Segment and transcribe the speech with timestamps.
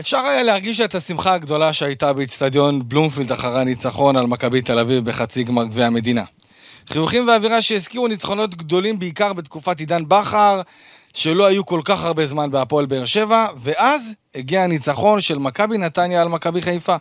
[0.00, 5.04] אפשר היה להרגיש את השמחה הגדולה שהייתה באיצטדיון בלומפילד אחרי הניצחון על מכבי תל אביב
[5.04, 6.24] בחצי גמר גביע המדינה.
[6.86, 10.60] חיוכים ואווירה שהזכירו ניצחונות גדולים בעיקר בתקופת עידן בכר,
[11.14, 16.22] שלא היו כל כך הרבה זמן בהפועל באר שבע, ואז הגיע הניצחון של מכבי נתניה
[16.22, 16.96] על מכבי חיפה.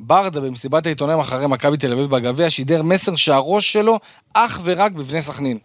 [0.00, 3.98] ברדה במסיבת העיתונאים אחרי מכבי תל אביב בגביע שידר מסר שהראש שלו
[4.34, 5.58] אך ורק בבני סכנין.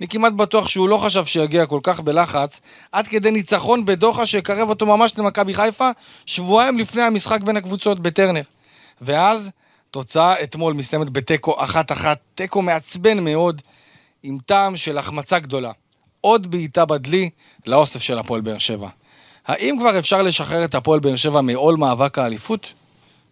[0.00, 2.60] אני כמעט בטוח שהוא לא חשב שיגיע כל כך בלחץ,
[2.92, 5.90] עד כדי ניצחון בדוחה שיקרב אותו ממש למכבי חיפה,
[6.26, 8.42] שבועיים לפני המשחק בין הקבוצות בטרנר.
[9.00, 9.50] ואז,
[9.90, 13.62] תוצאה אתמול מסתיימת בתיקו אחת-אחת, תיקו מעצבן מאוד,
[14.22, 15.72] עם טעם של החמצה גדולה.
[16.20, 17.30] עוד בעיטה בדלי
[17.66, 18.88] לאוסף של הפועל באר שבע.
[19.46, 22.72] האם כבר אפשר לשחרר את הפועל באר שבע מעול מאבק האליפות?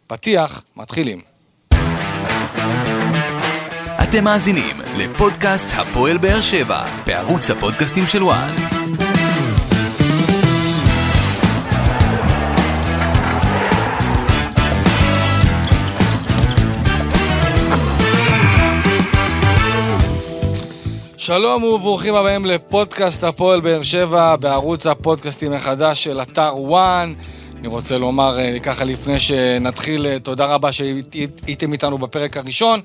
[0.06, 1.33] פתיח, מתחילים.
[4.08, 8.50] אתם מאזינים לפודקאסט הפועל באר שבע בערוץ הפודקאסטים של וואן.
[21.16, 27.14] שלום וברוכים הבאים לפודקאסט הפועל באר שבע בערוץ הפודקאסטים החדש של אתר וואן.
[27.64, 32.80] אני רוצה לומר אה, ככה לפני שנתחיל, אה, תודה רבה שהייתם איתנו בפרק הראשון,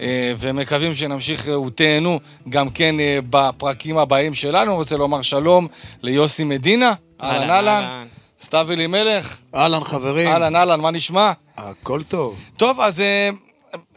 [0.00, 2.94] אה, ומקווים שנמשיך ותהנו גם כן
[3.30, 4.70] בפרקים הבאים שלנו.
[4.70, 5.68] אני רוצה לומר שלום
[6.02, 8.04] ליוסי מדינה, אהלן אהלן.
[8.42, 9.36] סתיו אלימלך.
[9.54, 10.28] אהלן חברים.
[10.28, 11.32] אהלן אהלן, מה נשמע?
[11.56, 12.36] הכל טוב.
[12.56, 13.02] טוב, אז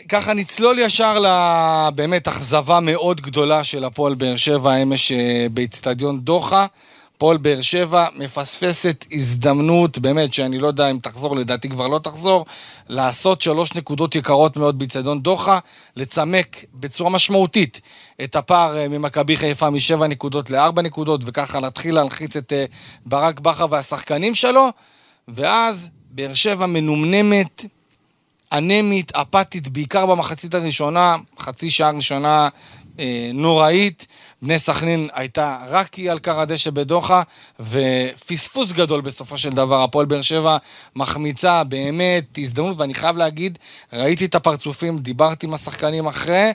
[0.09, 5.11] ככה נצלול ישר לבאמת אכזבה מאוד גדולה של הפועל באר שבע אמש
[5.52, 6.66] באיצטדיון דוחה.
[7.16, 12.45] הפועל באר שבע מפספסת הזדמנות, באמת, שאני לא יודע אם תחזור, לדעתי כבר לא תחזור,
[12.89, 15.59] לעשות שלוש נקודות יקרות מאוד באיצטדיון דוחה,
[15.95, 17.81] לצמק בצורה משמעותית
[18.23, 22.66] את הפער אה, ממכבי חיפה משבע נקודות לארבע נקודות, וככה להתחיל להלחיץ את אה,
[23.05, 24.69] ברק בכר והשחקנים שלו,
[25.27, 27.66] ואז באר שבע מנומנמת,
[28.52, 32.49] אנמית, אפתית, בעיקר במחצית הראשונה, חצי שעה ראשונה
[33.00, 34.08] אה, נוראית.
[34.42, 37.22] בני סכנין הייתה רק היא על קר הדשא בדוחה,
[37.60, 39.83] ופספוס גדול בסופו של דבר.
[39.83, 40.58] הפועל באר שבע
[40.95, 43.58] מחמיצה באמת הזדמנות, ואני חייב להגיד,
[43.94, 46.52] ראיתי את הפרצופים, דיברתי עם השחקנים אחרי,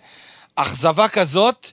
[0.56, 1.72] אכזבה כזאת,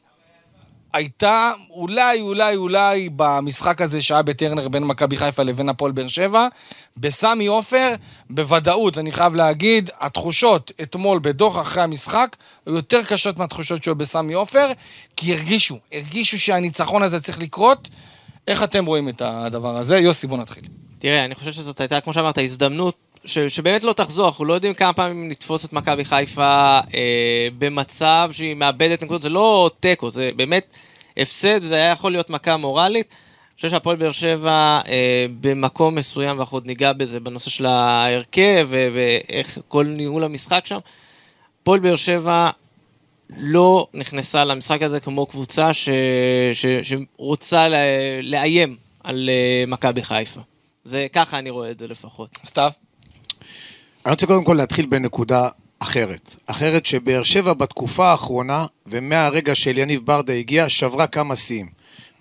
[0.98, 6.48] הייתה אולי, אולי, אולי במשחק הזה שהיה בטרנר בין מכבי חיפה לבין הפועל באר שבע.
[6.98, 7.94] בסמי עופר,
[8.30, 12.36] בוודאות, אני חייב להגיד, התחושות אתמול בדוח אחרי המשחק
[12.66, 14.68] היו יותר קשות מהתחושות שהיו בסמי עופר,
[15.16, 17.90] כי הרגישו, הרגישו שהניצחון הזה צריך לקרות.
[18.48, 19.98] איך אתם רואים את הדבר הזה?
[19.98, 20.64] יוסי, בוא נתחיל.
[21.00, 24.74] תראה, אני חושב שזאת הייתה, כמו שאמרת, הזדמנות ש, שבאמת לא תחזור, אנחנו לא יודעים
[24.74, 30.30] כמה פעמים נתפוס את מכבי חיפה אה, במצב שהיא מאבדת נקודות, זה לא תיקו, זה
[30.36, 30.78] באמת
[31.18, 33.08] הפסד, זה היה יכול להיות מכה מורלית.
[33.10, 38.68] אני חושב שהפועל באר שבע אה, במקום מסוים, ואנחנו עוד ניגע בזה בנושא של ההרכב
[38.72, 40.80] ואיך כל ניהול המשחק שם.
[41.62, 42.50] הפועל באר שבע
[43.38, 45.90] לא נכנסה למשחק הזה כמו קבוצה ש,
[46.54, 47.68] ש, שרוצה
[48.24, 50.42] לאיים על אה, מכבי חיפה.
[50.84, 52.30] זה ככה אני רואה את זה לפחות.
[52.46, 52.72] סתיו?
[54.06, 56.36] אני רוצה קודם כל להתחיל בנקודה אחרת.
[56.46, 61.68] אחרת שבאר שבע בתקופה האחרונה, ומהרגע שאליניב ברדה הגיע, שברה כמה שיאים.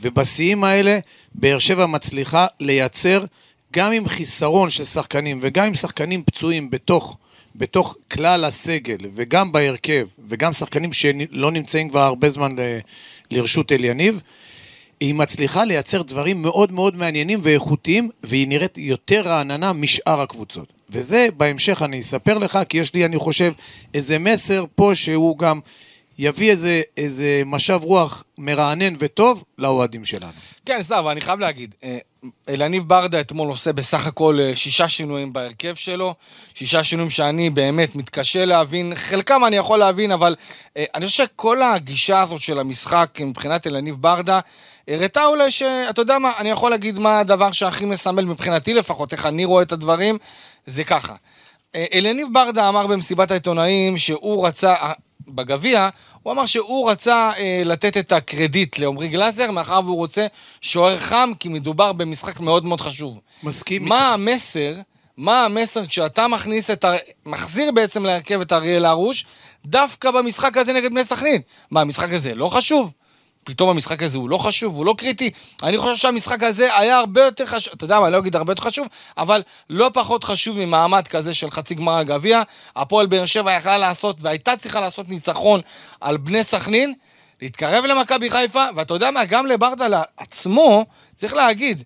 [0.00, 0.98] ובשיאים האלה,
[1.34, 3.24] באר שבע מצליחה לייצר,
[3.72, 7.16] גם עם חיסרון של שחקנים וגם עם שחקנים פצועים בתוך,
[7.56, 12.78] בתוך כלל הסגל, וגם בהרכב, וגם שחקנים שלא נמצאים כבר הרבה זמן ל,
[13.30, 14.20] לרשות אליניב,
[15.00, 20.72] היא מצליחה לייצר דברים מאוד מאוד מעניינים ואיכותיים, והיא נראית יותר רעננה משאר הקבוצות.
[20.90, 23.52] וזה בהמשך אני אספר לך, כי יש לי, אני חושב,
[23.94, 25.60] איזה מסר פה שהוא גם
[26.18, 30.32] יביא איזה, איזה משב רוח מרענן וטוב לאוהדים שלנו.
[30.66, 31.98] כן, סתם, אני חייב להגיד, אה,
[32.48, 36.14] אלניב ברדה אתמול עושה בסך הכל אה, שישה שינויים בהרכב שלו,
[36.54, 40.36] שישה שינויים שאני באמת מתקשה להבין, חלקם אני יכול להבין, אבל
[40.76, 44.40] אה, אני חושב שכל הגישה הזאת של המשחק מבחינת אלניב ברדה,
[44.88, 45.62] הראתה אולי ש...
[45.62, 49.62] אתה יודע מה, אני יכול להגיד מה הדבר שהכי מסמל מבחינתי לפחות, איך אני רואה
[49.62, 50.18] את הדברים,
[50.66, 51.14] זה ככה.
[51.94, 54.74] אלניב ברדה אמר במסיבת העיתונאים שהוא רצה,
[55.28, 55.88] בגביע,
[56.26, 60.26] הוא אמר שהוא רצה אה, לתת את הקרדיט לעמרי גלאזר, מאחר והוא רוצה
[60.60, 63.18] שוער חם, כי מדובר במשחק מאוד מאוד חשוב.
[63.42, 64.14] מסכים מה.
[64.14, 64.74] המסר,
[65.16, 66.92] מה המסר כשאתה מכניס את ה...
[67.26, 69.26] מחזיר בעצם להרכב את אריאל הרוש,
[69.66, 71.40] דווקא במשחק הזה נגד בני סכנין?
[71.70, 72.92] מה, המשחק הזה לא חשוב?
[73.46, 75.30] פתאום המשחק הזה הוא לא חשוב, הוא לא קריטי.
[75.62, 78.62] אני חושב שהמשחק הזה היה הרבה יותר חשוב, אתה יודע מה, לא אגיד הרבה יותר
[78.62, 78.86] חשוב,
[79.18, 82.42] אבל לא פחות חשוב ממעמד כזה של חצי גמר הגביע.
[82.76, 85.60] הפועל באר שבע יכלה לעשות, והייתה צריכה לעשות ניצחון
[86.00, 86.94] על בני סכנין,
[87.42, 90.84] להתקרב למכבי חיפה, ואתה יודע מה, גם לברדה עצמו,
[91.16, 91.82] צריך להגיד,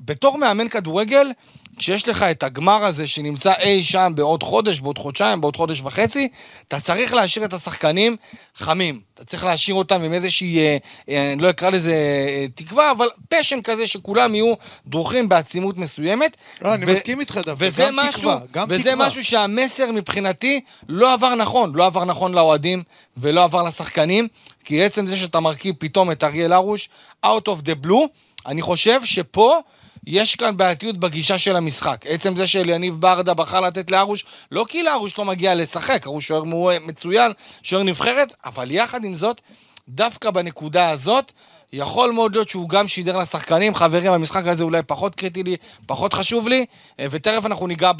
[0.00, 1.30] בתור מאמן כדורגל,
[1.78, 6.28] כשיש לך את הגמר הזה שנמצא אי שם בעוד חודש, בעוד חודשיים, בעוד חודש וחצי,
[6.68, 8.16] אתה צריך להשאיר את השחקנים
[8.54, 9.00] חמים.
[9.14, 10.76] אתה צריך להשאיר אותם עם איזושהי, אה,
[11.08, 14.54] אה, אני לא אקרא לזה אה, תקווה, אבל פשן כזה שכולם יהיו
[14.86, 16.36] דרוכים בעצימות מסוימת.
[16.62, 19.06] לא, אני מסכים איתך דווקא, וזה גם משהו, תקווה, גם וזה תקווה.
[19.06, 21.74] משהו שהמסר מבחינתי לא עבר נכון.
[21.74, 22.82] לא עבר נכון לאוהדים
[23.16, 24.28] ולא עבר לשחקנים,
[24.64, 26.88] כי עצם זה שאתה מרכיב פתאום את אריאל הרוש,
[27.26, 28.06] out of the blue,
[28.46, 29.60] אני חושב שפה...
[30.06, 32.04] יש כאן בעייתיות בגישה של המשחק.
[32.08, 36.42] עצם זה שאליניב ברדה בחר לתת לארוש, לא כי לארוש לא מגיע לשחק, ארוש שוער
[36.80, 39.40] מצוין, שוער נבחרת, אבל יחד עם זאת,
[39.88, 41.32] דווקא בנקודה הזאת,
[41.72, 45.56] יכול מאוד להיות שהוא גם שידר לשחקנים, חברים, המשחק הזה אולי פחות קריטי לי,
[45.86, 46.64] פחות חשוב לי,
[47.00, 47.92] אה, ותכף אנחנו ניגע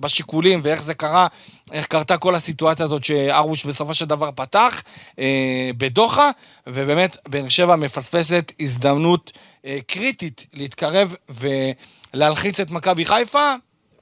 [0.00, 1.26] בשיקולים ואיך זה קרה,
[1.72, 4.82] איך קרתה כל הסיטואציה הזאת שארוש בסופו של דבר פתח
[5.18, 6.30] אה, בדוחה,
[6.66, 9.32] ובאמת, באר שבע מפספסת הזדמנות
[9.64, 11.14] אה, קריטית להתקרב
[12.14, 13.54] ולהלחיץ את מכבי חיפה.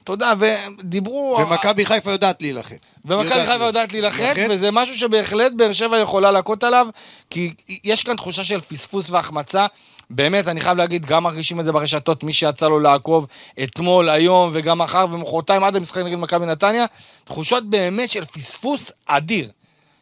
[0.03, 1.37] אתה יודע, ודיברו...
[1.39, 2.99] ומכבי חיפה יודעת להילחץ.
[3.05, 6.87] ומכבי חיפה יודעת להילחץ, וזה משהו שבהחלט באר שבע יכולה להכות עליו,
[7.29, 7.53] כי
[7.83, 9.65] יש כאן תחושה של פספוס והחמצה.
[10.09, 13.27] באמת, אני חייב להגיד, גם מרגישים את זה ברשתות, מי שיצא לו לעקוב
[13.63, 16.85] אתמול, היום וגם מחר ומחרתיים עד המשחק נגד מכבי נתניה,
[17.23, 19.49] תחושות באמת של פספוס אדיר.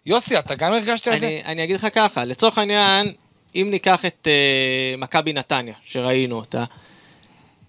[0.05, 1.25] יוסי, אתה גם הרגשת את זה?
[1.25, 3.13] אני, אני אגיד לך ככה, לצורך העניין,
[3.55, 6.63] אם ניקח את uh, מכבי נתניה, שראינו אותה,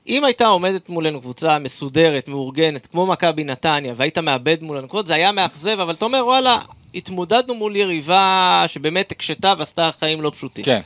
[0.08, 5.14] אם הייתה עומדת מולנו קבוצה מסודרת, מאורגנת, כמו מכבי נתניה, והיית מאבד מולנו נקודות, זה
[5.14, 6.58] היה מאכזב, אבל אתה אומר, וואלה,
[6.94, 10.64] התמודדנו מול יריבה שבאמת הקשתה ועשתה חיים לא פשוטים.
[10.64, 10.80] כן.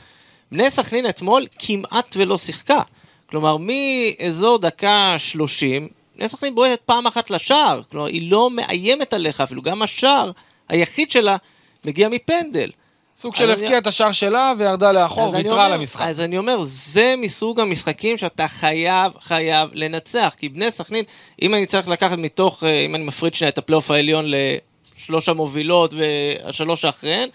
[0.51, 2.81] בני סכנין אתמול כמעט ולא שיחקה.
[3.29, 7.81] כלומר, מאזור דקה 30, בני סכנין בועטת פעם אחת לשער.
[7.91, 9.61] כלומר, היא לא מאיימת עליך אפילו.
[9.61, 10.31] גם השער
[10.69, 11.37] היחיד שלה
[11.85, 12.69] מגיע מפנדל.
[13.17, 16.05] סוג של הפקיע את השער שלה וירדה לאחור ויתרה על המשחק.
[16.05, 20.35] אז אני אומר, זה מסוג המשחקים שאתה חייב, חייב לנצח.
[20.37, 21.05] כי בני סכנין,
[21.41, 25.91] אם אני צריך לקחת מתוך, אה, אם אני מפריד שנייה את הפלייאוף העליון לשלוש המובילות
[25.93, 27.29] והשלוש האחריהן,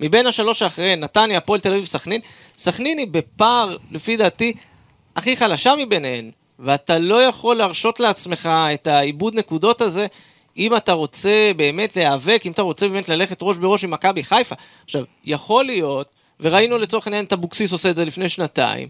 [0.00, 2.20] מבין השלוש האחריהן, נתניה, הפועל תל אביב, סכנין,
[2.58, 4.52] סכנין היא בפער, לפי דעתי,
[5.16, 6.30] הכי חלשה מביניהן.
[6.58, 10.06] ואתה לא יכול להרשות לעצמך את העיבוד נקודות הזה,
[10.56, 14.54] אם אתה רוצה באמת להיאבק, אם אתה רוצה באמת ללכת ראש בראש עם מכבי חיפה.
[14.84, 16.08] עכשיו, יכול להיות,
[16.40, 18.88] וראינו לצורך העניין את אבוקסיס עושה את זה לפני שנתיים,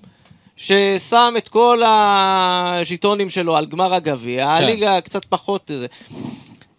[0.57, 4.63] ששם את כל הז'יטונים שלו על גמר הגביע, כן.
[4.63, 5.87] הליגה קצת פחות זה.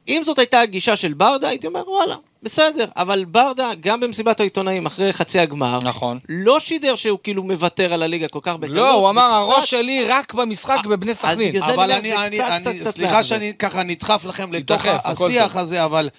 [0.08, 4.86] אם זאת הייתה הגישה של ברדה, הייתי אומר, וואלה, בסדר, אבל ברדה, גם במסיבת העיתונאים
[4.86, 6.20] אחרי חצי הגמר, נכון.
[6.30, 8.76] לא שידר שהוא כאילו מוותר על הליגה כל כך בקלות.
[8.78, 11.50] לא, הוא אמר, קצת- הראש שלי רק במשחק בבני סכנין.
[11.54, 13.24] בגלל זה אבל אני אני, קצת, אני, קצת, סליחה.
[13.24, 15.62] שאני ככה נדחף לכם לתוך השיח טוב.
[15.62, 16.10] הזה, אבל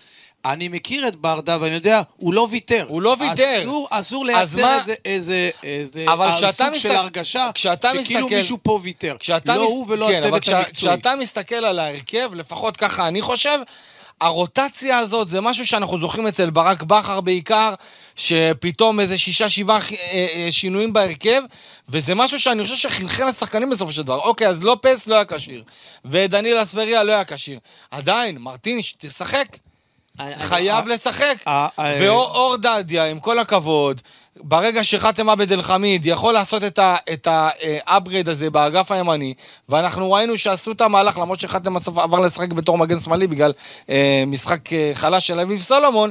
[0.45, 2.85] אני מכיר את ברדה ואני יודע, הוא לא ויתר.
[2.89, 3.61] הוא לא ויתר.
[3.63, 7.89] אסור, אסור לייצר מה- איזה, איזה, איזה אבל אה, כשאתה סוג מסתכל- של הרגשה, כשאתה
[8.03, 9.17] שכאילו מסתכל- מישהו פה ויתר.
[9.21, 10.93] כשאתה לא מס- הוא ולא כן, הצוות כשה- המקצועי.
[10.95, 13.59] כשאתה מסתכל על ההרכב, לפחות ככה אני חושב,
[14.25, 17.75] הרוטציה הזאת זה משהו שאנחנו זוכרים אצל ברק בכר בעיקר,
[18.17, 21.41] שפתאום איזה שישה, שבעה אה, אה, שינויים בהרכב,
[21.89, 24.19] וזה משהו שאני חושב שחלחל לשחקנים בסופו של דבר.
[24.19, 25.65] אוקיי, אז לופס לא היה כשיר,
[26.05, 27.59] ודניל אספריה לא היה כשיר.
[27.91, 29.47] עדיין, מרטינש, תשחק.
[30.39, 31.37] חייב לשחק.
[31.47, 34.01] אה, אה, ואור דדיה, עם כל הכבוד,
[34.37, 36.63] ברגע שחאתם עבד אל חמיד יכול לעשות
[37.13, 39.35] את ה upgrade הזה באגף הימני,
[39.69, 43.53] ואנחנו ראינו שעשו את המהלך, למרות שחאתם בסוף עבר לשחק בתור מגן שמאלי בגלל
[43.91, 46.11] אה, משחק אה, חלש של אביב סולומון,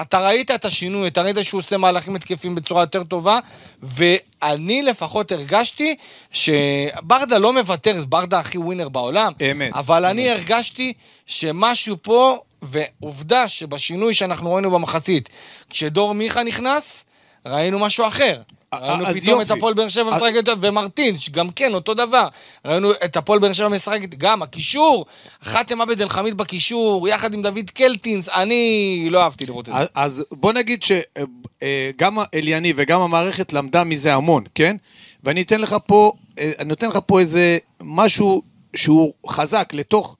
[0.00, 3.38] אתה ראית את השינוי, אתה ראית שהוא עושה מהלכים התקפיים בצורה יותר טובה,
[3.82, 5.96] ואני לפחות הרגשתי
[6.32, 9.32] שברדה לא מוותר, זה ברדה הכי winner בעולם.
[9.50, 9.72] אמת.
[9.74, 10.92] אבל אני הרגשתי
[11.26, 15.28] שמשהו פה, ועובדה שבשינוי שאנחנו ראינו במחצית,
[15.70, 17.04] כשדור מיכה נכנס,
[17.46, 18.40] ראינו משהו אחר.
[18.74, 19.58] ראינו אז פתאום את יופי.
[19.58, 22.28] הפועל באר שבע אז- משחקת טוב, ומרטין, שגם כן, אותו דבר.
[22.64, 25.06] ראינו את הפועל באר שבע משחקת, גם הקישור,
[25.42, 29.80] חאתם עבד אל חמיד בקישור, יחד עם דוד קלטינס, אני לא אהבתי לראות את זה.
[29.80, 34.76] אז, אז בוא נגיד שגם אליניב וגם המערכת למדה מזה המון, כן?
[35.24, 38.42] ואני אתן לך פה, אה, אני נותן לך פה איזה משהו
[38.76, 40.16] שהוא חזק לתוך,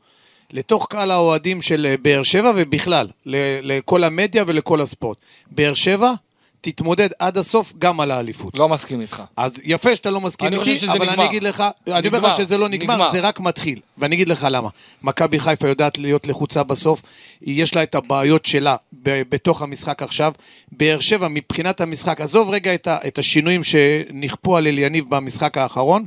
[0.52, 3.08] לתוך קהל האוהדים של אה, באר שבע ובכלל,
[3.62, 5.18] לכל המדיה ולכל הספורט.
[5.50, 6.12] באר שבע
[6.64, 8.58] תתמודד עד הסוף גם על האליפות.
[8.58, 9.22] לא מסכים איתך.
[9.36, 11.12] אז יפה שאתה לא מסכים אני איתי, אבל נגמר.
[11.14, 13.12] אני אגיד לך, אני אומר נגמר, לך שזה לא נגמר, נגמר.
[13.12, 13.80] זה רק מתחיל.
[13.98, 14.68] ואני אגיד לך למה.
[15.02, 17.02] מכבי חיפה יודעת להיות לחוצה בסוף,
[17.42, 20.32] יש לה את הבעיות שלה ב- בתוך המשחק עכשיו.
[20.72, 26.04] באר שבע, מבחינת המשחק, עזוב רגע את, ה- את השינויים שנכפו על אליניב במשחק האחרון.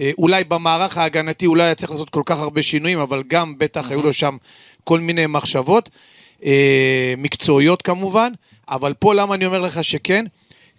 [0.00, 3.54] אה, אולי במערך ההגנתי הוא לא היה צריך לעשות כל כך הרבה שינויים, אבל גם
[3.58, 4.36] בטח היו לו שם
[4.84, 5.88] כל מיני מחשבות,
[6.44, 8.32] אה, מקצועיות כמובן.
[8.72, 10.24] אבל פה למה אני אומר לך שכן?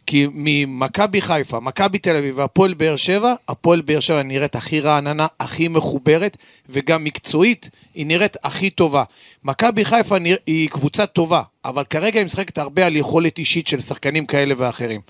[0.06, 5.28] כי ממכבי חיפה, מכבי תל אביב והפועל באר שבע, הפועל באר שבע נראית הכי רעננה,
[5.40, 6.38] הכי מחוברת,
[6.70, 9.04] וגם מקצועית היא נראית הכי טובה.
[9.44, 10.38] מכבי חיפה נרא...
[10.48, 15.02] היא קבוצה טובה, אבל כרגע היא משחקת הרבה על יכולת אישית של שחקנים כאלה ואחרים.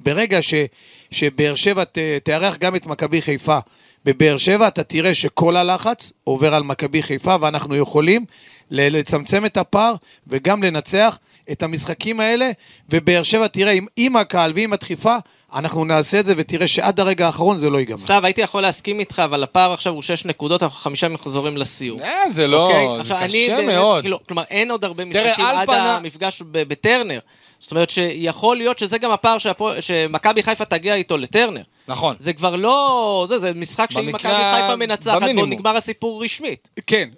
[0.00, 0.54] ברגע ש...
[1.10, 1.98] שבאר שבע ת...
[2.24, 3.58] תארח גם את מכבי חיפה
[4.04, 8.24] בבאר שבע, אתה תראה שכל הלחץ עובר על מכבי חיפה, ואנחנו יכולים
[8.70, 9.94] לצמצם את הפער
[10.26, 11.18] וגם לנצח.
[11.52, 12.50] את המשחקים האלה,
[12.90, 15.16] ובאר שבע תראה, עם, עם הקהל ועם הדחיפה,
[15.54, 17.96] אנחנו נעשה את זה, ותראה שעד הרגע האחרון זה לא ייגמר.
[17.96, 22.00] סתיו, הייתי יכול להסכים איתך, אבל הפער עכשיו הוא 6 נקודות, אנחנו חמישה מחזורים לסיום.
[22.02, 23.04] אה, זה לא, אוקיי?
[23.04, 24.00] זה קשה אני, מאוד.
[24.00, 27.18] כאילו, כלומר, אין עוד הרבה משחקים עד המפגש ב- בטרנר.
[27.58, 29.36] זאת אומרת שיכול להיות שזה גם הפער
[29.80, 31.62] שמכבי חיפה תגיע איתו לטרנר.
[31.88, 32.16] נכון.
[32.18, 33.26] זה כבר לא...
[33.28, 35.46] זה, זה משחק שאם במקרה- מכבי חיפה מנצחת, בו.
[35.46, 36.68] נגמר הסיפור רשמית.
[36.86, 37.08] כן,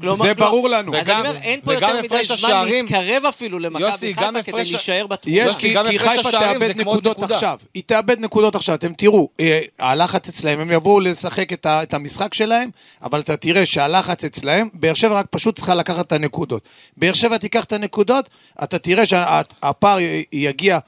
[0.00, 0.96] כלומר- זה ברור לנו.
[0.96, 4.40] אז וגם- אני אומר, אין פה יותר מדי זמן השערים- להתקרב אפילו למכבי חיפה כדי
[4.40, 5.38] הפרש- להישאר בתמונה.
[5.38, 7.34] יש, כי, כי חיפה תאבד נקודות נקודה.
[7.34, 7.58] עכשיו.
[7.74, 8.74] היא תאבד נקודות עכשיו.
[8.74, 12.70] אתם תראו, אה, הלחץ אצלהם, הם יבואו לשחק את, ה, את המשחק שלהם,
[13.02, 16.62] אבל אתה תראה שהלחץ אצלהם, באר שבע רק פשוט צריכה לקחת את הנקודות.
[16.96, 18.28] באר שבע תיקח את הנקודות,
[18.64, 19.98] אתה תראה שהפער
[20.32, 20.78] יגיע,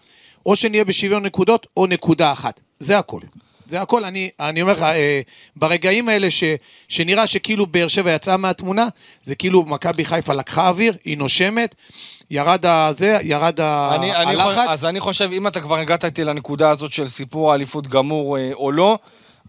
[0.46, 2.60] או שנהיה בשוויון נקודות, או נקודה אחת.
[2.78, 3.20] זה הכל.
[3.66, 5.20] זה הכל, אני, אני אומר לך, אה,
[5.56, 6.44] ברגעים האלה ש,
[6.88, 8.86] שנראה שכאילו באר שבע יצאה מהתמונה,
[9.22, 11.74] זה כאילו מכבי חיפה לקחה אוויר, היא נושמת,
[12.30, 14.56] ירד הזה, ירד אני, אני הלחץ.
[14.56, 18.38] חושב, אז אני חושב, אם אתה כבר הגעת איתי לנקודה הזאת של סיפור האליפות גמור
[18.38, 18.98] אה, או לא,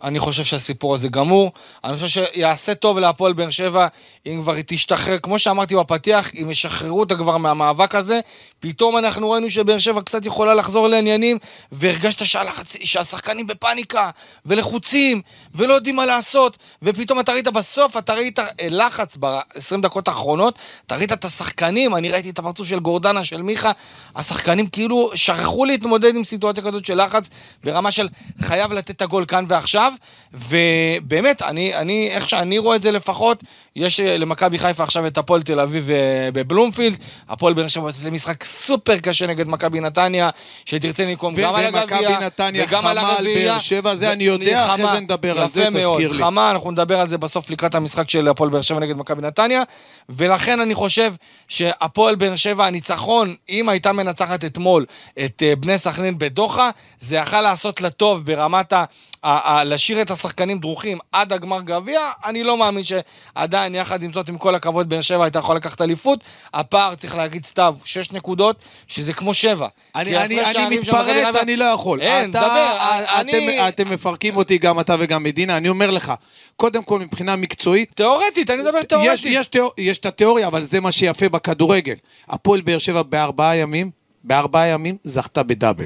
[0.03, 1.51] אני חושב שהסיפור הזה גמור.
[1.83, 3.87] אני חושב שיעשה טוב להפועל באר שבע
[4.25, 8.19] אם כבר היא תשתחרר, כמו שאמרתי בפתיח, אם ישחררו אותה כבר מהמאבק הזה,
[8.59, 11.37] פתאום אנחנו ראינו שבאר שבע קצת יכולה לחזור לעניינים,
[11.71, 14.09] והרגשת שהלחץ, שהשחקנים בפאניקה,
[14.45, 15.21] ולחוצים,
[15.55, 20.59] ולא יודעים מה לעשות, ופתאום אתה ראית בסוף, אתה ראית אה, לחץ ב-20 דקות האחרונות,
[20.85, 23.71] אתה ראית את השחקנים, אני ראיתי את הפרצוף של גורדנה, של מיכה,
[24.15, 27.29] השחקנים כאילו שכחו להתמודד עם סיטואציה כזאת של לחץ,
[27.63, 28.09] ברמה של
[28.41, 29.86] חייב לתת את הגול כאן ועכשיו,
[30.33, 33.43] ובאמת, אני, אני, איך שאני רואה את זה לפחות,
[33.75, 36.97] יש אה, למכבי חיפה עכשיו את הפועל תל אביב אה, בבלומפילד,
[37.29, 40.29] הפועל באר שבע יוצאת למשחק סופר קשה נגד מכבי נתניה,
[40.65, 42.19] שתרצה לנקום גם על הגביע,
[42.53, 43.51] וגם על הרביעייה.
[43.51, 44.91] באר שבע, זה אני יודע, אחרי.
[44.91, 46.17] זה נדבר על זה, יפה מאוד, תזכיר לי.
[46.17, 49.61] חמה, אנחנו נדבר על זה בסוף לקראת המשחק של הפועל באר שבע נגד מכבי נתניה,
[50.09, 51.13] ולכן אני חושב
[51.47, 54.85] שהפועל באר שבע, הניצחון, אם הייתה מנצחת אתמול
[55.25, 58.83] את אה, בני סכנין בדוחה, זה יכל לעשות לה טוב ברמת ה...
[59.63, 64.37] להשאיר את השחקנים דרוכים עד הגמר גביע, אני לא מאמין שעדיין, יחד עם זאת, עם
[64.37, 66.19] כל הכבוד, באר שבע הייתה יכולה לקחת אליפות.
[66.53, 68.55] הפער, צריך להגיד סתיו, שש נקודות,
[68.87, 69.67] שזה כמו שבע.
[69.95, 72.01] אני, אני, אני מתפרץ, אני לא יכול.
[72.01, 72.77] אין, אתה- דבר,
[73.21, 73.67] אתם, אני...
[73.69, 76.13] אתם מפרקים אותי, גם אתה וגם מדינה, אני אומר לך,
[76.55, 79.21] קודם כל מבחינה מקצועית, תיאורטית, אני מדבר יש, תיאורטית.
[79.25, 81.95] יש, תיאור, יש את התיאוריה, אבל זה מה שיפה בכדורגל.
[82.29, 83.91] הפועל באר שבע בארבעה ימים,
[84.23, 85.85] בארבעה ימים זכתה בדאבל.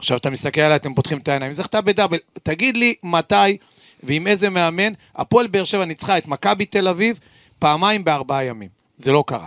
[0.00, 2.18] עכשיו אתה מסתכל עליה, אתם פותחים את העיניים, זכתה בדאבל.
[2.42, 3.56] תגיד לי מתי
[4.02, 7.18] ועם איזה מאמן, הפועל באר שבע ניצחה את מכבי תל אביב
[7.58, 8.68] פעמיים בארבעה ימים.
[8.96, 9.46] זה לא קרה.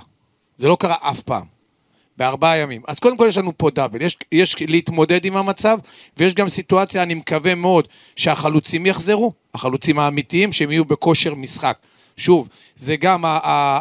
[0.55, 1.45] זה לא קרה אף פעם.
[2.17, 2.81] בארבעה ימים.
[2.87, 5.77] אז קודם כל יש לנו פה דאבל, יש, יש להתמודד עם המצב,
[6.17, 11.77] ויש גם סיטואציה, אני מקווה מאוד, שהחלוצים יחזרו, החלוצים האמיתיים, שהם יהיו בכושר משחק.
[12.17, 13.23] שוב, זה גם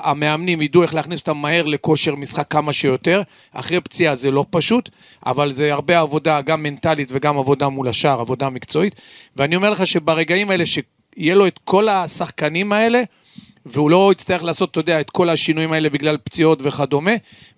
[0.04, 3.22] המאמנים ידעו איך להכניס אותם מהר לכושר משחק כמה שיותר.
[3.52, 4.88] אחרי פציעה זה לא פשוט,
[5.26, 8.94] אבל זה הרבה עבודה, גם מנטלית וגם עבודה מול השאר, עבודה מקצועית.
[9.36, 13.02] ואני אומר לך שברגעים האלה, שיהיה לו את כל השחקנים האלה,
[13.66, 17.10] והוא לא יצטרך לעשות, אתה יודע, את כל השינויים האלה בגלל פציעות וכדומה,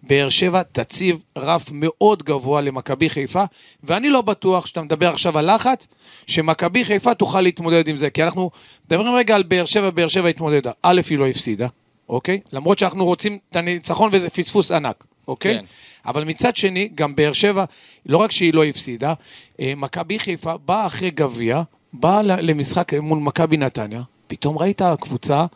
[0.02, 3.44] באר שבע תציב רף מאוד גבוה למכבי חיפה,
[3.84, 5.86] ואני לא בטוח שאתה מדבר עכשיו על לחץ,
[6.26, 8.50] שמכבי חיפה תוכל להתמודד עם זה, כי אנחנו
[8.90, 10.70] מדברים רגע על באר שבע, באר שבע התמודדה.
[10.82, 11.68] א', היא לא הפסידה,
[12.08, 12.40] אוקיי?
[12.52, 15.58] למרות שאנחנו רוצים את הניצחון וזה פספוס ענק, אוקיי?
[15.58, 15.64] כן.
[16.06, 17.64] אבל מצד שני, גם באר שבע,
[18.06, 19.14] לא רק שהיא לא הפסידה,
[19.60, 25.46] אה, מכבי חיפה באה אחרי גביע, באה למשחק מול מכבי נתניה, פתאום ראית קבוצה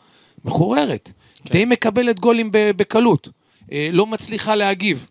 [0.48, 1.12] מחוררת,
[1.44, 1.52] כן.
[1.52, 3.28] די מקבלת גולים בקלות,
[3.72, 5.08] אה, לא מצליחה להגיב.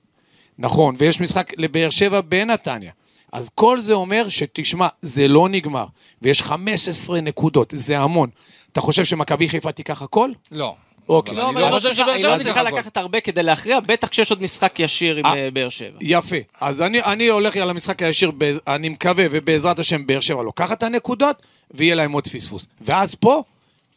[0.59, 2.91] נכון, ויש משחק לבאר שבע בנתניה.
[3.31, 5.85] אז כל זה אומר שתשמע, זה לא נגמר,
[6.21, 8.29] ויש 15 נקודות, זה המון.
[8.71, 10.31] אתה חושב שמכבי חיפה תיקח הכל?
[10.51, 10.75] לא.
[11.09, 11.35] אוקיי.
[11.35, 12.63] לא, אני אבל לא לא חושב שבאר שבע לא צריכה.
[12.63, 15.97] לקחת הרבה כדי להכריע, בטח כשיש עוד משחק ישיר עם אה, אה, באר שבע.
[16.01, 16.35] יפה.
[16.61, 18.31] אז אני, אני הולך על המשחק הישיר,
[18.67, 21.41] אני מקווה, ובעזרת השם באר שבע לוקחת את הנקודות,
[21.71, 22.67] ויהיה להם עוד פספוס.
[22.81, 23.43] ואז פה,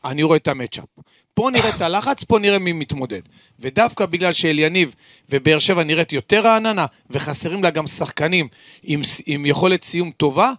[0.05, 0.85] אני רואה את המצ'אפ.
[1.35, 3.21] פה נראה את הלחץ, פה נראה מי מתמודד.
[3.61, 4.95] ודווקא בגלל שאליניב
[5.31, 8.49] ובאר שבע נראית יותר רעננה, וחסרים לה גם שחקנים
[8.83, 10.53] עם, עם יכולת סיום טובה,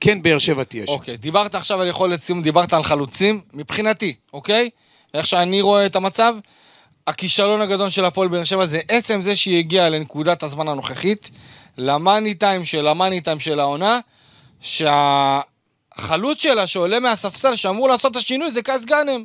[0.00, 0.92] כן באר שבע תהיה שם.
[0.92, 4.70] אוקיי, דיברת עכשיו על יכולת סיום, דיברת על חלוצים, מבחינתי, אוקיי?
[5.14, 6.34] איך שאני רואה את המצב,
[7.06, 11.30] הכישלון הגדול של הפועל באר שבע זה עצם זה שהיא הגיעה לנקודת הזמן הנוכחית,
[11.78, 13.98] למאני טיים של המאני טיים של העונה,
[14.60, 19.24] שהחלוץ שלה שעולה מהספסל שאמור לעשות את השינוי זה קייס גאנם.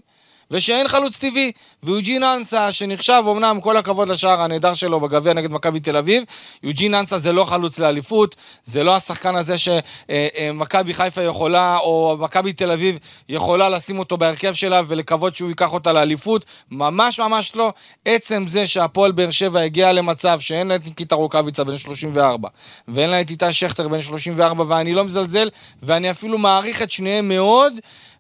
[0.51, 1.51] ושאין חלוץ טבעי,
[1.83, 6.23] ויוג'ין אנסה, שנחשב אמנם, כל הכבוד לשער הנהדר שלו בגביע נגד מכבי תל אביב,
[6.63, 12.53] יוג'ין אנסה זה לא חלוץ לאליפות, זה לא השחקן הזה שמכבי חיפה יכולה, או מכבי
[12.53, 12.97] תל אביב
[13.29, 17.73] יכולה לשים אותו בהרכב שלה ולקוות שהוא ייקח אותה לאליפות, ממש ממש לא.
[18.05, 22.49] עצם זה שהפועל באר שבע הגיע למצב שאין לה את ניקיטה רוקאביצה בן 34,
[22.87, 25.49] ואין לה את איתי שכטר בן 34, ואני לא מזלזל,
[25.83, 27.73] ואני אפילו מעריך את שניהם מאוד.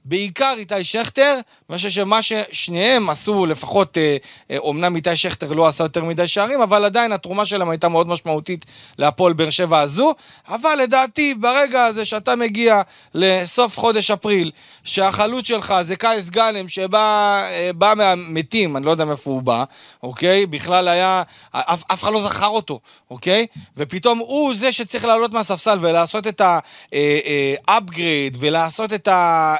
[0.05, 1.39] בעיקר איתי שכטר,
[1.69, 4.17] אני חושב שמה ששניהם עשו, לפחות, אה,
[4.51, 8.07] אה, אומנם איתי שכטר לא עשה יותר מדי שערים, אבל עדיין התרומה שלהם הייתה מאוד
[8.07, 8.65] משמעותית
[8.97, 10.13] להפועל באר שבע הזו.
[10.47, 12.81] אבל לדעתי, ברגע הזה שאתה מגיע
[13.13, 14.51] לסוף חודש אפריל,
[14.83, 19.63] שהחלוץ שלך זה קייס גאנם, שבא אה, בא מהמתים, אני לא יודע מאיפה הוא בא,
[20.03, 20.45] אוקיי?
[20.45, 22.79] בכלל היה, אף אחד לא זכר אותו,
[23.11, 23.45] אוקיי?
[23.77, 29.55] ופתאום הוא זה שצריך לעלות מהספסל ולעשות את ה-upgrade ולעשות את ה...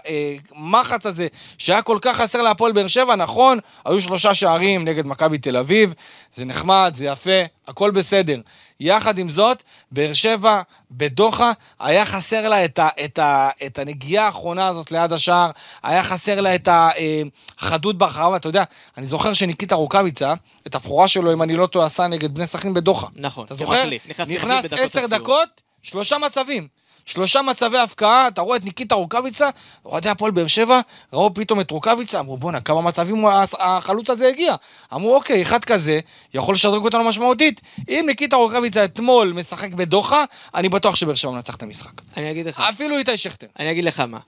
[0.56, 5.38] המחץ הזה, שהיה כל כך חסר להפועל באר שבע, נכון, היו שלושה שערים נגד מכבי
[5.38, 5.94] תל אביב,
[6.34, 8.40] זה נחמד, זה יפה, הכל בסדר.
[8.80, 10.62] יחד עם זאת, באר שבע
[10.92, 15.52] בדוחה, היה חסר לה את, ה, את, ה, את הנגיעה האחרונה הזאת ליד השער,
[15.84, 18.64] היה חסר לה את החדות ברחבה, אתה יודע,
[18.98, 20.34] אני זוכר שניקיטה רוקאביצה,
[20.68, 23.08] את הבכורה שלו, אם אני לא טועה, עשה נגד בני סכנין בדוחה.
[23.16, 23.90] נכון, אתה זוכר?
[24.28, 25.08] נכנס עשר.
[25.08, 26.68] דקות, שלושה מצבים.
[27.06, 29.50] שלושה מצבי הפקעה, אתה רואה את ניקיטה רוקאביצה,
[29.86, 30.80] אוהדי הפועל באר שבע,
[31.14, 33.26] ראו פתאום את רוקאביצה, אמרו בואנה, כמה מצבים
[33.60, 34.56] החלוץ הזה הגיע.
[34.94, 36.00] אמרו אוקיי, אחד כזה
[36.34, 37.62] יכול לשדרג אותנו משמעותית.
[37.90, 40.24] אם ניקיטה רוקאביצה אתמול משחק בדוחה,
[40.56, 42.02] אני בטוח שבאר שבע מנצח את המשחק.
[42.18, 42.60] אני אגיד לך.
[42.60, 43.48] אפילו איתי שכטר.
[43.60, 44.20] אני אגיד לך מה.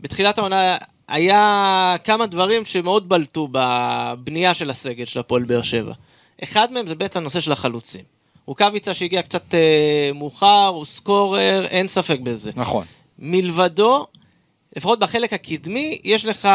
[0.00, 0.76] בתחילת העונה
[1.08, 5.92] היה כמה דברים שמאוד בלטו בבנייה של הסגל של הפועל באר שבע.
[6.42, 8.21] אחד מהם זה באמת הנושא של החלוצים.
[8.46, 12.50] רוקאביצה שהגיע קצת אה, מאוחר, הוא סקורר, אין ספק בזה.
[12.56, 12.84] נכון.
[13.18, 14.06] מלבדו,
[14.76, 16.48] לפחות בחלק הקדמי, יש לך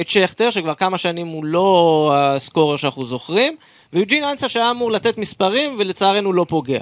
[0.00, 3.56] את שכטר, שכבר כמה שנים הוא לא הסקורר שאנחנו זוכרים,
[3.92, 6.80] ויוג'ין אנסה שהיה אמור לתת מספרים, ולצערנו לא פוגע.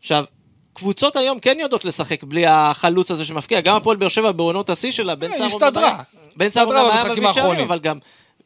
[0.00, 0.24] עכשיו,
[0.72, 4.90] קבוצות היום כן יודעות לשחק בלי החלוץ הזה שמפקיע, גם הפועל באר שבע בעונות השיא
[4.90, 5.98] שלה, בן סער הסתדרה.
[6.36, 7.60] בן סער היה מביא שערים.
[7.60, 7.98] אבל גם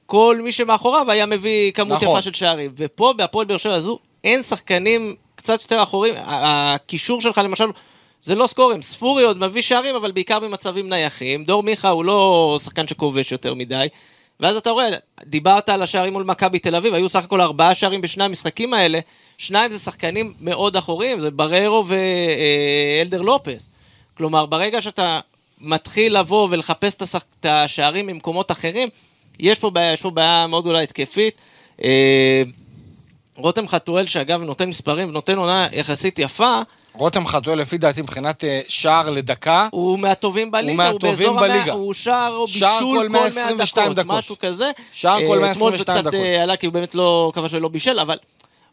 [0.06, 2.08] כל מי שמאחוריו היה מביא כמות נכון.
[2.08, 2.70] יפה של שערים.
[2.76, 6.14] ופה, בהפועל באר שבע הזו, אין שחקנים קצת יותר אחורים.
[6.26, 7.70] הקישור שלך למשל,
[8.22, 11.44] זה לא סקורים, ספורי עוד מביא שערים, אבל בעיקר במצבים נייחים.
[11.44, 13.86] דור מיכה הוא לא שחקן שכובש יותר מדי.
[14.40, 14.88] ואז אתה רואה,
[15.24, 18.98] דיברת על השערים מול מכבי תל אביב, היו סך הכל ארבעה שערים בשני המשחקים האלה,
[19.38, 23.68] שניים זה שחקנים מאוד אחוריים, זה בררו ואלדר לופס.
[24.16, 25.20] כלומר, ברגע שאתה
[25.60, 28.88] מתחיל לבוא ולחפש את השח- את השערים ממקומות אחרים,
[29.38, 31.40] יש פה בעיה, יש פה בעיה מאוד גדולה התקפית.
[33.38, 36.60] רותם חתואל, שאגב נותן מספרים ונותן עונה יחסית יפה,
[36.94, 41.72] רותם חתואל, לפי דעתי, מבחינת אה, שער לדקה, הוא מהטובים בליגה, מהטובים באזור המאה- בליגה.
[41.72, 44.18] הוא שער או בישול שער כל כל 122 122 דקות, דקות.
[44.18, 44.70] משהו כזה.
[44.92, 46.20] שער כל אה, אתמול 122 זה קצת דקות.
[46.42, 48.16] עלה כי הוא באמת לא כבש ולא בישל, אבל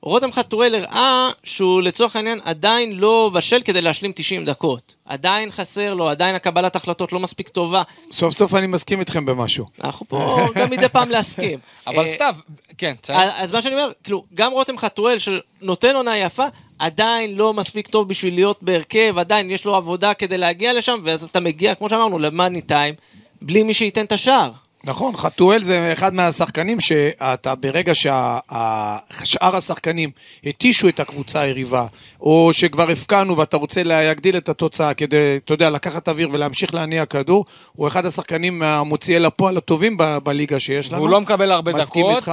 [0.06, 4.96] רותם חתואל הראה שהוא לצורך העניין עדיין לא בשל כדי להשלים 90 דקות.
[5.06, 7.82] עדיין חסר לו, עדיין הקבלת החלטות לא מספיק טובה.
[8.12, 9.66] סוף סוף אני מסכים איתכם במשהו.
[9.84, 11.60] אנחנו פה גם מדי פעם להסכים.
[11.88, 12.36] אבל אה, סתיו,
[12.78, 12.94] כן.
[13.14, 16.46] אז אז מה שאני אומר, כאילו, גם רותם חתואל שנותן עונה יפה,
[16.80, 21.24] עדיין לא מספיק טוב בשביל להיות בהרכב, עדיין יש לו עבודה כדי להגיע לשם, ואז
[21.24, 22.96] אתה מגיע, כמו שאמרנו, למאני טיים,
[23.42, 24.52] בלי מי שייתן את השער.
[24.86, 30.10] נכון, חתואל זה אחד מהשחקנים שאתה ברגע ששאר השחקנים
[30.44, 31.86] התישו את הקבוצה היריבה,
[32.22, 37.06] או שכבר הפקענו ואתה רוצה להגדיל את התוצאה כדי, אתה יודע, לקחת אוויר ולהמשיך להניע
[37.06, 40.98] כדור, הוא אחד השחקנים המוציאי לפועל הטובים ב- בליגה שיש לנו.
[40.98, 42.18] והוא לא מקבל הרבה מסכים דקות.
[42.18, 42.32] איתך.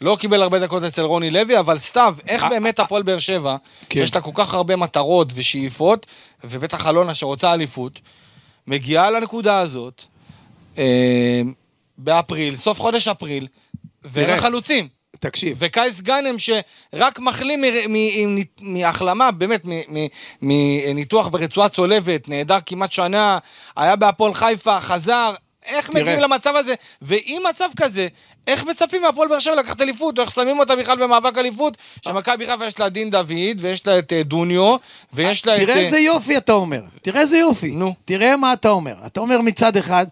[0.00, 3.56] לא קיבל הרבה דקות אצל רוני לוי, אבל סתיו, איך אה, באמת הפועל באר שבע,
[3.88, 4.00] כן.
[4.00, 6.06] שיש לה כל כך הרבה מטרות ושאיפות,
[6.44, 8.00] ובטח אלונה שרוצה אליפות,
[8.66, 10.04] מגיעה לנקודה הזאת,
[10.78, 11.42] אה,
[12.04, 13.46] באפריל, סוף חודש אפריל,
[14.04, 14.40] ואין תראה.
[14.40, 14.88] חלוצים.
[15.20, 17.64] תקשיב, וקייס גאנם שרק מחלים
[18.60, 19.62] מהחלמה, באמת,
[20.42, 23.38] מניתוח ברצועה צולבת, נעדר כמעט שנה,
[23.76, 25.32] היה בהפועל חיפה, חזר,
[25.66, 26.02] איך תראה.
[26.02, 26.74] מגיעים למצב הזה?
[27.02, 28.08] ואם מצב כזה,
[28.46, 32.46] איך מצפים מהפועל באר שבע לקחת אליפות, או איך שמים אותה בכלל במאבק אליפות, שמכבי
[32.46, 34.76] חיפה יש לה דין דוד, ויש לה את אה, דוניו,
[35.12, 35.60] ויש לה את...
[35.60, 37.70] תראה אה, איזה יופי אתה אומר, תראה איזה יופי.
[37.70, 37.94] נו.
[38.04, 38.94] תראה מה אתה אומר.
[39.06, 40.06] אתה אומר מצד אחד,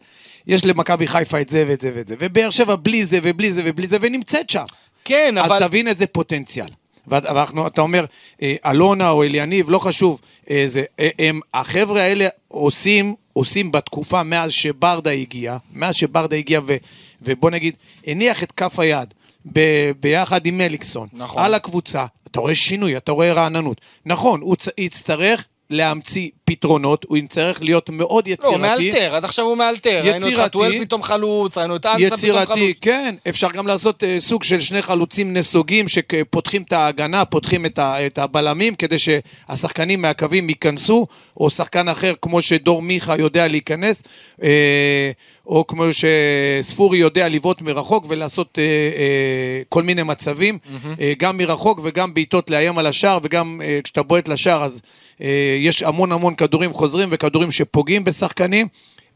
[0.47, 3.63] יש למכבי חיפה את זה ואת זה ואת זה, ובאר שבע בלי זה ובלי זה
[3.65, 4.65] ובלי זה, ונמצאת שם.
[5.05, 5.69] כן, אז אבל...
[5.69, 6.69] תבין איזה פוטנציאל.
[7.07, 8.05] ואנחנו, אתה אומר,
[8.43, 14.23] אה, אלונה או אליניב, לא חשוב, אה, זה, אה, הם, החבר'ה האלה עושים, עושים בתקופה
[14.23, 16.77] מאז שברדה הגיע, מאז שברדה הגיע, ו,
[17.23, 17.75] ובוא נגיד,
[18.07, 19.15] הניח את כף היד
[19.53, 19.61] ב,
[20.01, 21.43] ביחד עם מליקסון, נכון.
[21.43, 22.07] על הקבוצה.
[22.31, 23.81] אתה רואה שינוי, אתה רואה רעננות.
[24.07, 24.69] נכון, הוא צ...
[24.79, 28.55] יצטרך להמציא פתרונות, הוא יצטרך להיות מאוד לא, יצירתי.
[28.55, 30.01] הוא מאלתר, עד עכשיו הוא מאלתר.
[30.03, 30.45] ראינו את יצירתי.
[30.45, 32.25] חתואל פתאום חלוץ, ראינו את אנסה פתאום חלוץ.
[32.25, 37.67] יצירתי, כן, אפשר גם לעשות אה, סוג של שני חלוצים נסוגים שפותחים את ההגנה, פותחים
[37.67, 41.07] את, ה, את הבלמים כדי שהשחקנים מהקווים ייכנסו,
[41.37, 44.03] או שחקן אחר כמו שדור מיכה יודע להיכנס,
[44.43, 45.11] אה,
[45.51, 50.59] או כמו שספורי יודע לבעוט מרחוק ולעשות אה, אה, כל מיני מצבים,
[51.01, 54.81] אה, גם מרחוק וגם בעיטות לאיים על השער, וגם אה, כשאתה בועט לשער אז
[55.23, 58.67] אה, יש המון המון כדורים חוזרים וכדורים שפוגעים בשחקנים.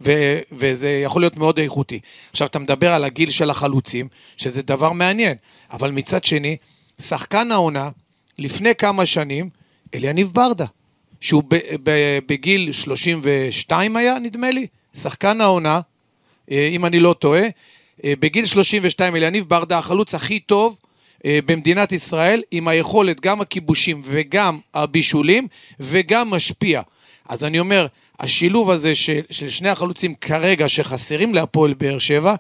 [0.01, 2.01] ו- וזה יכול להיות מאוד איכותי.
[2.31, 5.37] עכשיו, אתה מדבר על הגיל של החלוצים, שזה דבר מעניין,
[5.73, 6.57] אבל מצד שני,
[7.01, 7.91] שחקן העונה,
[8.39, 9.49] לפני כמה שנים,
[9.95, 10.65] אליניב ברדה,
[11.21, 15.81] שהוא ב- ב- בגיל 32 היה, נדמה לי, שחקן העונה,
[16.51, 17.43] אם אני לא טועה,
[18.05, 20.79] אה, בגיל 32 אליניב ברדה החלוץ הכי טוב
[21.25, 25.49] אה, במדינת ישראל, עם היכולת, גם הכיבושים וגם הבישולים,
[25.81, 26.83] וגם משפיע.
[27.29, 27.87] אז אני אומר,
[28.21, 32.35] השילוב הזה של, של שני החלוצים כרגע שחסרים להפועל באר שבע,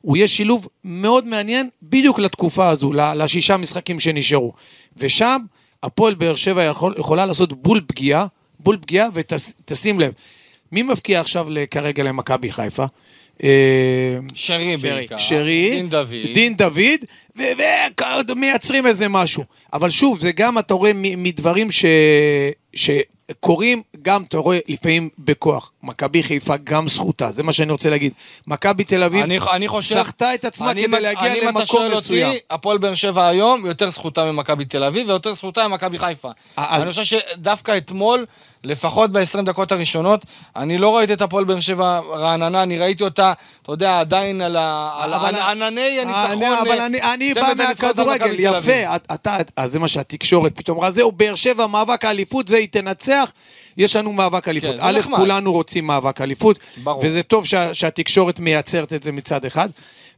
[0.00, 4.52] הוא יהיה שילוב מאוד מעניין בדיוק לתקופה הזו, לשישה משחקים שנשארו.
[4.96, 5.38] ושם
[5.82, 8.26] הפועל באר שבע יכול, יכולה לעשות בול פגיעה,
[8.60, 10.12] בול פגיעה, ותשים לב,
[10.72, 12.84] מי מפקיע עכשיו כרגע למכבי חיפה?
[13.42, 13.48] אה,
[14.34, 15.18] שרי בעיקר.
[15.18, 16.08] שרי, דין דוד.
[16.34, 17.00] דין דוד,
[18.28, 19.44] ומייצרים איזה משהו.
[19.72, 21.84] אבל שוב, זה גם, אתה רואה, מ- מדברים ש...
[22.74, 25.70] שקורים, גם, אתה רואה, לפעמים בכוח.
[25.82, 28.12] מכבי חיפה גם זכותה, זה מה שאני רוצה להגיד.
[28.46, 29.94] מכבי תל אביב אני, אני חושב...
[29.94, 32.26] סחטה את עצמה אני- כדי להגיע אני, אם אתה למקום שואל מסוים.
[32.26, 36.30] אותי, הפועל באר שבע היום יותר זכותה ממכבי תל אביב ויותר זכותה ממכבי חיפה.
[36.56, 38.24] אז- אני חושב שדווקא אתמול,
[38.64, 40.24] לפחות ב-20 דקות הראשונות,
[40.56, 44.56] אני לא ראיתי את הפועל באר שבע רעננה, אני ראיתי אותה, אתה יודע, עדיין על
[44.56, 46.42] ה- על על ענני הניצחון.
[46.42, 48.34] אני- אבל אה, אני, אני צמד בא מהכדורגל.
[48.38, 52.56] יפה, את- אתה, אז זה מה שהתקשורת פתאום אמרה, זהו, באר שבע, מאבק האליפות, זה
[52.56, 53.32] היא תנצח,
[53.76, 54.70] יש לנו מאבק אליפות.
[54.70, 55.18] כן, זה א', נחמד.
[55.18, 57.00] כולנו רוצים מאבק אליפות, ברור.
[57.04, 59.68] וזה טוב שה, שהתקשורת מייצרת את זה מצד אחד.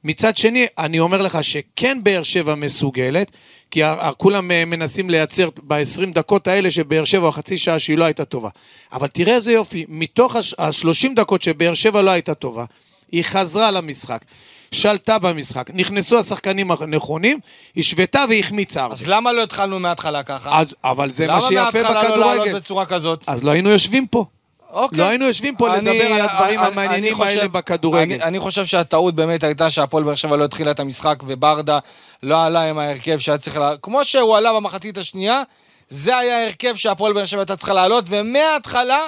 [0.05, 3.31] מצד שני, אני אומר לך שכן באר שבע מסוגלת,
[3.71, 3.83] כי
[4.16, 8.49] כולם אה, מנסים לייצר ב-20 דקות האלה שבאר שבע, חצי שעה שהיא לא הייתה טובה.
[8.92, 12.64] אבל תראה איזה יופי, מתוך ה-30 דקות שבאר שבע לא הייתה טובה,
[13.12, 14.25] היא חזרה למשחק,
[14.73, 17.39] שלטה במשחק, נכנסו השחקנים הנכונים,
[17.77, 18.87] השוותה והחמיצה.
[18.91, 20.59] אז למה לא התחלנו מההתחלה ככה?
[20.61, 22.55] אז, אבל זה מה שיפה למה מההתחלה לא לעלות בכדורגל.
[22.57, 23.25] בצורה כזאת?
[23.27, 24.25] אז לא היינו יושבים פה.
[24.73, 24.99] אוקיי.
[24.99, 28.15] לא היינו יושבים פה אני- לדבר על הדברים אני- המעניינים אני חושב- האלה בכדורגל.
[28.15, 31.79] אני, אני חושב שהטעות באמת הייתה שהפועל באר שבע לא התחילה את המשחק וברדה
[32.23, 33.73] לא עלה עם ההרכב שהיה צריך לה...
[33.83, 35.43] כמו שהוא עלה במחצית השנייה,
[35.89, 38.99] זה היה ההרכב שהפועל באר שבע הייתה צריכה לעלות, ומההתחלה...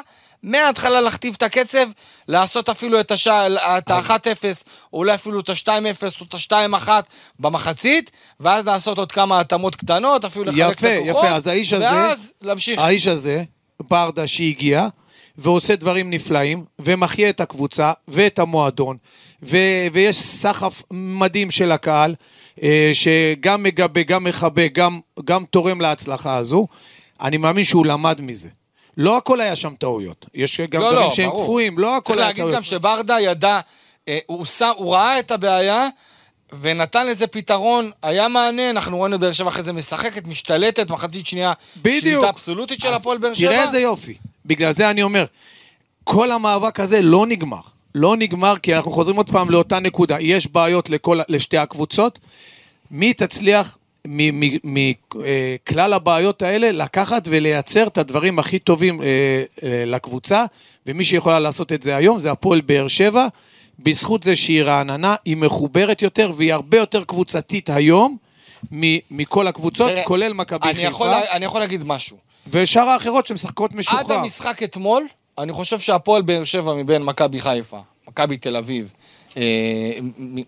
[0.43, 1.87] מההתחלה להכתיב את הקצב,
[2.29, 3.47] לעשות אפילו את השע...
[3.79, 4.45] את ה-1-0,
[4.93, 5.69] אולי אפילו את ה-2-0
[6.21, 6.89] או את ה-2-1
[7.39, 11.73] במחצית, ואז לעשות עוד כמה התאמות קטנות, אפילו לחלק את יפה, הכוחות, יפה, אז האיש
[11.73, 12.79] הזה- ואז להמשיך.
[12.81, 13.45] האיש הזה,
[13.81, 14.89] ברדה שהגיע,
[15.39, 18.97] ועושה דברים נפלאים, ומחיה את הקבוצה ואת המועדון,
[19.43, 19.57] ו-
[19.93, 22.15] ויש סחף מדהים של הקהל,
[22.63, 26.67] אה, שגם מגבה, גם מכבה, גם, גם תורם להצלחה הזו.
[27.21, 28.49] אני מאמין שהוא למד מזה.
[28.97, 31.43] לא הכל היה שם טעויות, יש גם לא, דברים לא, שהם ברור.
[31.43, 32.57] קפואים, לא הכל צריך היה להגיד טעויות.
[32.57, 33.61] גם שברדה ידע,
[34.09, 35.89] אה, הוא, שם, הוא ראה את הבעיה
[36.61, 41.27] ונתן לזה פתרון, היה מענה, אנחנו ראינו את באר שבע אחרי זה משחקת, משתלטת, מחצית
[41.27, 42.01] שנייה, בדיוק.
[42.01, 43.49] שליטה אבסולוטית של הפועל באר שבע.
[43.49, 44.15] תראה איזה יופי.
[44.47, 45.25] בגלל זה אני אומר,
[46.05, 47.61] כל המאבק הזה לא נגמר.
[47.95, 50.21] לא נגמר כי אנחנו חוזרים עוד פעם לאותה נקודה.
[50.21, 52.19] יש בעיות לכל, לשתי הקבוצות.
[52.91, 53.77] מי תצליח
[54.65, 59.07] מכלל הבעיות האלה לקחת ולייצר את הדברים הכי טובים אה,
[59.63, 60.45] אה, לקבוצה,
[60.87, 63.27] ומי שיכולה לעשות את זה היום זה הפועל באר שבע.
[63.83, 68.17] בזכות זה שהיא רעננה, היא מחוברת יותר והיא הרבה יותר קבוצתית היום
[69.11, 70.81] מכל הקבוצות, תראה, כולל מכבי חיפה.
[70.83, 72.17] יכול, אני יכול להגיד משהו.
[72.47, 74.19] ושאר האחרות שמשחקות עד משוחרר.
[74.19, 75.07] המשחק אתמול,
[75.39, 79.00] אני חושב שהפועל באר שבע מבין מכבי חיפה, מכבי תל אביב, אה,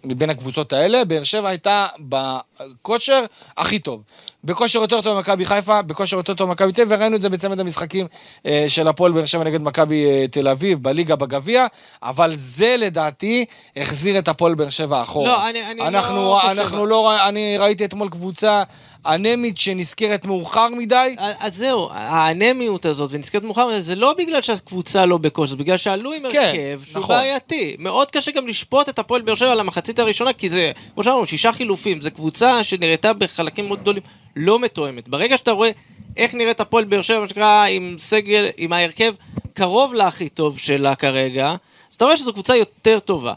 [0.04, 3.24] מבין הקבוצות האלה, באר שבע הייתה בכושר
[3.56, 4.02] הכי טוב.
[4.44, 7.60] בכושר יותר טוב ממכבי חיפה, בכושר יותר טוב ממכבי תל אביב, וראינו את זה בצמד
[7.60, 8.06] המשחקים
[8.46, 11.66] אה, של הפועל באר שבע נגד מכבי אה, תל אביב, בליגה, בגביע,
[12.02, 13.44] אבל זה לדעתי
[13.76, 15.28] החזיר את הפועל באר שבע אחורה.
[15.28, 16.58] לא, אני- אני אנחנו, לא חושב.
[16.60, 18.62] אנחנו לא, אני ראיתי אתמול קבוצה
[19.06, 21.16] אנמית שנזכרת מאוחר מדי.
[21.40, 25.76] אז זהו, האנמיות הזאת ונזכרת מאוחר מדי, זה לא בגלל שהקבוצה לא בכושר, זה בגלל
[25.76, 27.16] שעלו עם כן, הרכב שהוא נכון.
[27.16, 27.76] בעייתי.
[27.78, 31.26] מאוד קשה גם לשפוט את הפועל באר שבע על המחצית הראשונה, כי זה, כמו שאמרנו,
[31.26, 34.02] שישה חילופים, זו קבוצה שנראתה בחלקים מאוד גדולים
[34.36, 35.08] לא מתואמת.
[35.08, 35.70] ברגע שאתה רואה
[36.16, 39.14] איך נראית הפועל באר שבע, מה שנקרא, עם סגל, עם ההרכב
[39.54, 41.54] קרוב להכי טוב שלה כרגע,
[41.90, 43.34] אז אתה רואה שזו קבוצה יותר טובה.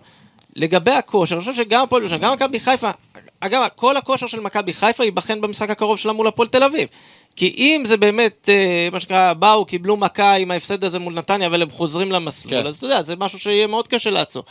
[0.56, 2.92] לגבי הכושר, אני חושב שגם הפועל באר שבע, גם מכבי חיפה,
[3.40, 6.88] אגב, כל הכושר של מכבי חיפה ייבחן במשחק הקרוב שלה מול הפועל תל אביב.
[7.36, 11.48] כי אם זה באמת, אה, מה שנקרא, באו, קיבלו מכה עם ההפסד הזה מול נתניה,
[11.48, 12.68] אבל הם חוזרים למסלול, כן.
[12.68, 14.44] אז אתה יודע, זה משהו שיהיה מאוד קשה לעצור.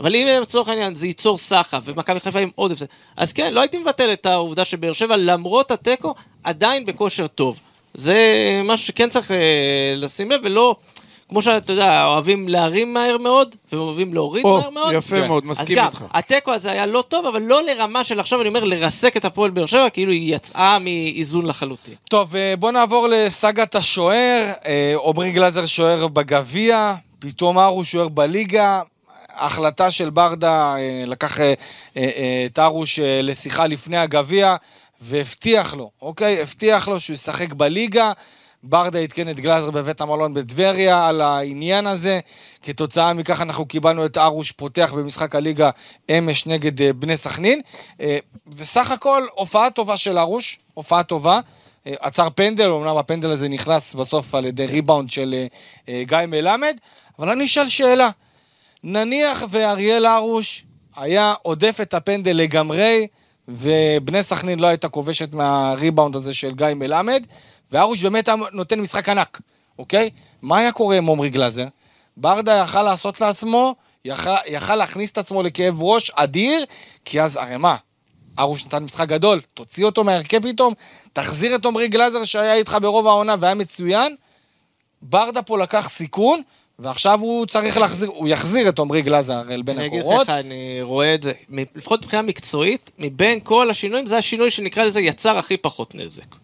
[0.00, 2.86] אבל אם לצורך העניין זה ייצור סחף, ומכבי חיפה עם עוד הפסד,
[3.16, 7.58] אז כן, לא הייתי מבטל את העובדה שבאר שבע, למרות התיקו, עדיין בכושר טוב.
[7.94, 8.16] זה
[8.64, 10.76] משהו שכן צריך אה, לשים לב, ולא,
[11.28, 14.92] כמו שאתה יודע, אוהבים להרים מהר מאוד, ואוהבים להוריד או, מהר מאוד.
[14.92, 15.28] יפה כן.
[15.28, 16.04] מאוד, אז מסכים גם, איתך.
[16.10, 19.50] התיקו הזה היה לא טוב, אבל לא לרמה של עכשיו, אני אומר, לרסק את הפועל
[19.50, 21.94] באר שבע, כאילו היא יצאה מאיזון לחלוטין.
[22.10, 24.52] טוב, אה, בוא נעבור לסאגת השוער.
[24.66, 28.80] אה, עמרי גלאזר שוער בגביע, פתאום ארוש שוער בליגה.
[29.40, 31.54] החלטה של ברדה אה, לקח אה,
[31.96, 34.56] אה, את ארוש אה, לשיחה לפני הגביע,
[35.00, 36.42] והבטיח לו, אוקיי?
[36.42, 38.12] הבטיח לו שהוא ישחק בליגה.
[38.62, 42.20] ברדה עדכן את גלאזר בבית המלון בטבריה על העניין הזה.
[42.62, 45.70] כתוצאה מכך אנחנו קיבלנו את ארוש פותח במשחק הליגה
[46.10, 47.60] אמש נגד בני סכנין.
[48.56, 51.40] וסך הכל, הופעה טובה של ארוש, הופעה טובה.
[51.84, 55.34] עצר פנדל, אמנם הפנדל הזה נכנס בסוף על ידי ריבאונד של
[55.88, 56.76] גיא מלמד,
[57.18, 58.10] אבל אני אשאל שאלה.
[58.84, 60.64] נניח ואריאל הרוש
[60.96, 63.06] היה עודף את הפנדל לגמרי,
[63.48, 67.26] ובני סכנין לא הייתה כובשת מהריבאונד הזה של גיא מלמד,
[67.72, 69.40] והרוש באמת היה נותן משחק ענק,
[69.78, 70.10] אוקיי?
[70.42, 71.66] מה היה קורה עם עמרי גלאזר?
[72.16, 76.64] ברדה יכל לעשות לעצמו, יכל, יכל להכניס את עצמו לכאב ראש אדיר,
[77.04, 77.76] כי אז, הרי מה?
[78.38, 80.74] ארוש נתן משחק גדול, תוציא אותו מהרכב פתאום,
[81.12, 84.16] תחזיר את עמרי גלאזר שהיה איתך ברוב העונה והיה מצוין.
[85.02, 86.42] ברדה פה לקח סיכון,
[86.80, 90.22] ועכשיו הוא צריך להחזיר, הוא יחזיר את עמרי גלאזר אל בין אני אגיד הקורות.
[90.22, 91.32] לך, אני רואה את זה,
[91.74, 96.36] לפחות מבחינה מקצועית, מבין כל השינויים, זה השינוי שנקרא לזה יצר הכי פחות נזק.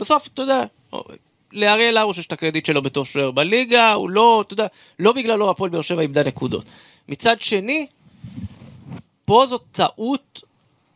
[0.00, 0.62] בסוף, אתה יודע,
[1.52, 4.66] לאריאל הרוש יש את הקרדיט שלו בתור שוער בליגה, הוא לא, אתה יודע,
[4.98, 6.64] לא בגללו הפועל באר שבע איבדה נקודות.
[7.08, 7.86] מצד שני,
[9.24, 10.42] פה זאת טעות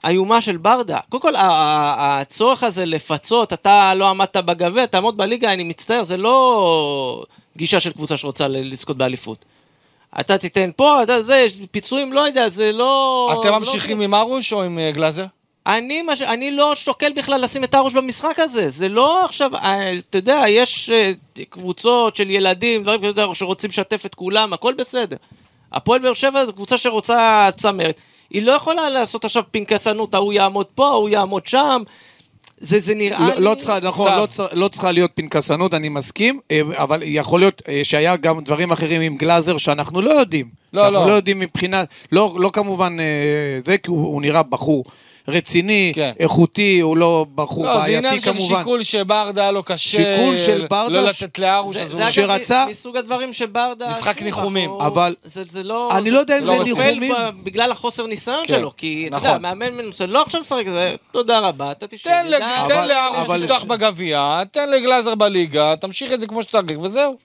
[0.06, 0.98] איומה של ברדה.
[1.08, 7.24] קודם כל, הצורך הזה לפצות, אתה לא עמדת בגביע, תעמוד בליגה, אני מצטער, זה לא
[7.58, 9.44] גישה של קבוצה שרוצה לזכות באליפות.
[10.20, 13.28] אתה תיתן פה, אתה זה, פיצויים, לא יודע, זה לא...
[13.32, 15.24] אתם זה לא- ממשיכים עם ארוש או עם אה, גלאזר?
[15.66, 16.22] אני, מש...
[16.22, 20.42] אני לא שוקל בכלל לשים את הראש במשחק הזה, זה לא עכשיו, אה, אתה יודע,
[20.48, 21.12] יש אה,
[21.50, 25.16] קבוצות של ילדים, דברים יודע, שרוצים לשתף את כולם, הכל בסדר.
[25.72, 30.66] הפועל באר שבע זו קבוצה שרוצה צמרת, היא לא יכולה לעשות עכשיו פנקסנות, ההוא יעמוד
[30.74, 31.82] פה, ההוא יעמוד שם,
[32.60, 33.40] זה, זה נראה לא, לי...
[33.40, 34.12] לא צריכה, נכון.
[34.18, 38.40] לא, צר, לא צריכה להיות פנקסנות, אני מסכים, אה, אבל יכול להיות אה, שהיה גם
[38.40, 40.48] דברים אחרים עם גלאזר שאנחנו לא יודעים.
[40.72, 41.08] לא, אנחנו לא.
[41.08, 44.84] לא יודעים מבחינת, לא, לא כמובן אה, זה, כי הוא, הוא נראה בחור
[45.28, 46.12] רציני, כן.
[46.20, 48.58] איכותי, הוא לא בחור לא, זה בעייתי עניין של כמובן.
[48.58, 49.76] שיקול שברדה היה לו קשה.
[49.90, 52.10] שיקול של ברדה לא ש- לתת לארוש, זה, אז זה הוא...
[52.10, 53.88] שרצה- מסוג הדברים שברדה...
[53.88, 54.70] משחק ניחומים.
[54.70, 55.90] אבל- זה, זה לא...
[55.98, 57.12] אני לא יודע אם זה נופל ניחומים.
[57.12, 59.28] ב- בגלל החוסר ניסיון כן, שלו, כי אתה נכון.
[59.28, 62.10] יודע, מאמן מנוסה, לא עכשיו משחק, זה תודה רבה, אתה תשב.
[62.10, 62.26] תן,
[62.88, 67.16] לארוש לפתוח בגביע, תן לגלאזר בליגה, תמשיך את זה כמו שצריך, וזהו.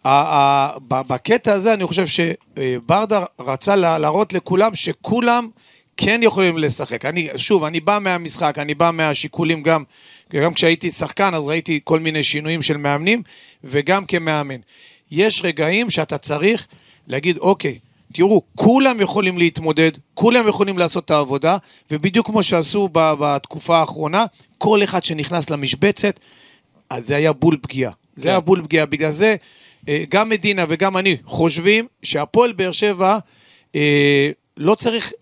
[0.88, 5.48] בקטע הזה אני חושב שברדה רצה לה- להראות לכולם שכולם
[5.98, 7.06] כן יכולים לשחק.
[7.06, 9.84] אני, שוב, אני בא מהמשחק, אני בא מהשיקולים גם,
[10.34, 13.22] גם כשהייתי שחקן אז ראיתי כל מיני שינויים של מאמנים,
[13.64, 14.60] וגם כמאמן.
[15.12, 16.68] יש רגעים שאתה צריך
[17.08, 17.80] להגיד, אוקיי,
[18.14, 21.58] תראו, כולם יכולים להתמודד, כולם יכולים לעשות את העבודה,
[21.92, 24.26] ובדיוק כמו שעשו ב- בתקופה האחרונה,
[24.58, 26.20] כל אחד שנכנס למשבצת,
[26.90, 27.92] אז זה היה בול פגיעה.
[28.16, 28.30] זה כן.
[28.30, 28.86] היה בול פגיעה.
[28.86, 29.36] בגלל זה,
[29.90, 33.18] אה, גם מדינה וגם אני חושבים שהפועל באר שבע,
[33.76, 35.14] אה, לא צריך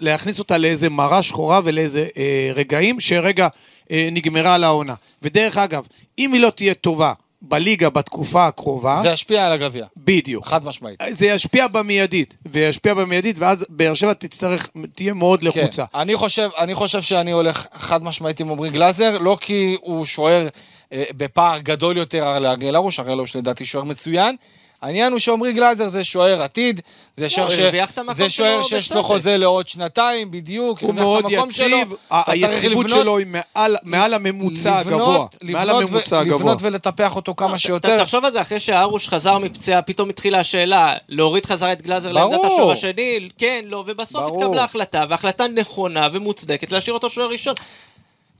[0.00, 3.48] להכניס אותה לאיזה מראה שחורה ולאיזה אה, רגעים שרגע
[3.90, 4.94] אה, נגמרה לה העונה.
[5.22, 5.86] ודרך אגב,
[6.18, 10.46] אם היא לא תהיה טובה בליגה בתקופה הקרובה, זה ישפיע על הגביע, בדיוק.
[10.46, 11.02] חד משמעית.
[11.10, 15.84] זה ישפיע במיידית, וישפיע במיידית, ואז באר שבע תצטרך, תהיה מאוד לחוצה.
[15.92, 15.98] כן.
[15.98, 20.48] אני חושב, אני חושב שאני הולך חד משמעית עם עמרי גלאזר, לא כי הוא שוער
[20.92, 24.36] אה, בפער גדול יותר על הרוש, אריאל הרוש לדעתי שוער מצוין.
[24.82, 26.80] העניין הוא שעמרי גלאזר זה שוער עתיד,
[27.16, 29.02] זה שוער הוא ש- זה שוער שיש לו.
[29.02, 31.24] חוזה לעוד שנתיים, בדיוק, הוא מאוד.
[31.30, 35.26] יציב, היציבות לבנות- שלו היא מעל, מעל הממוצע הגבוה.
[35.42, 36.36] מעל לבנות ו- הממוצע הגבוה.
[36.38, 37.98] לבנות ולטפח אותו כמה ת- שיותר.
[38.02, 42.12] תחשוב על זה, אחרי שהרוש חזר מפציעה, פתאום התחילה השאלה, להוריד חזרה את גלאזר.
[42.12, 44.24] לעמדת השוער השני, כן, לא, ובסוף.
[44.36, 47.54] התקבלה החלטה, והחלטה נכונה ומוצדקת להשאיר אותו שוער ראשון.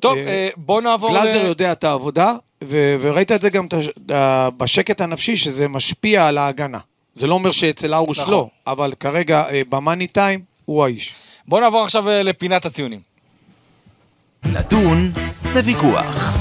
[0.00, 1.42] טוב, אה, אה, בוא נעבור גלאזר.
[1.46, 3.66] יודע את העבודה, ו- וראית את זה גם
[4.14, 6.78] ה- בשקט הנפשי, שזה משפיע על ההגנה.
[7.14, 8.32] זה לא אומר שאצל ארוש נכון.
[8.32, 11.12] לא, אבל כרגע אה, במאני טיים הוא האיש.
[11.48, 13.00] בוא נעבור עכשיו אה, לפינת הציונים.
[14.46, 15.12] נתון
[15.54, 16.36] לוויכוח.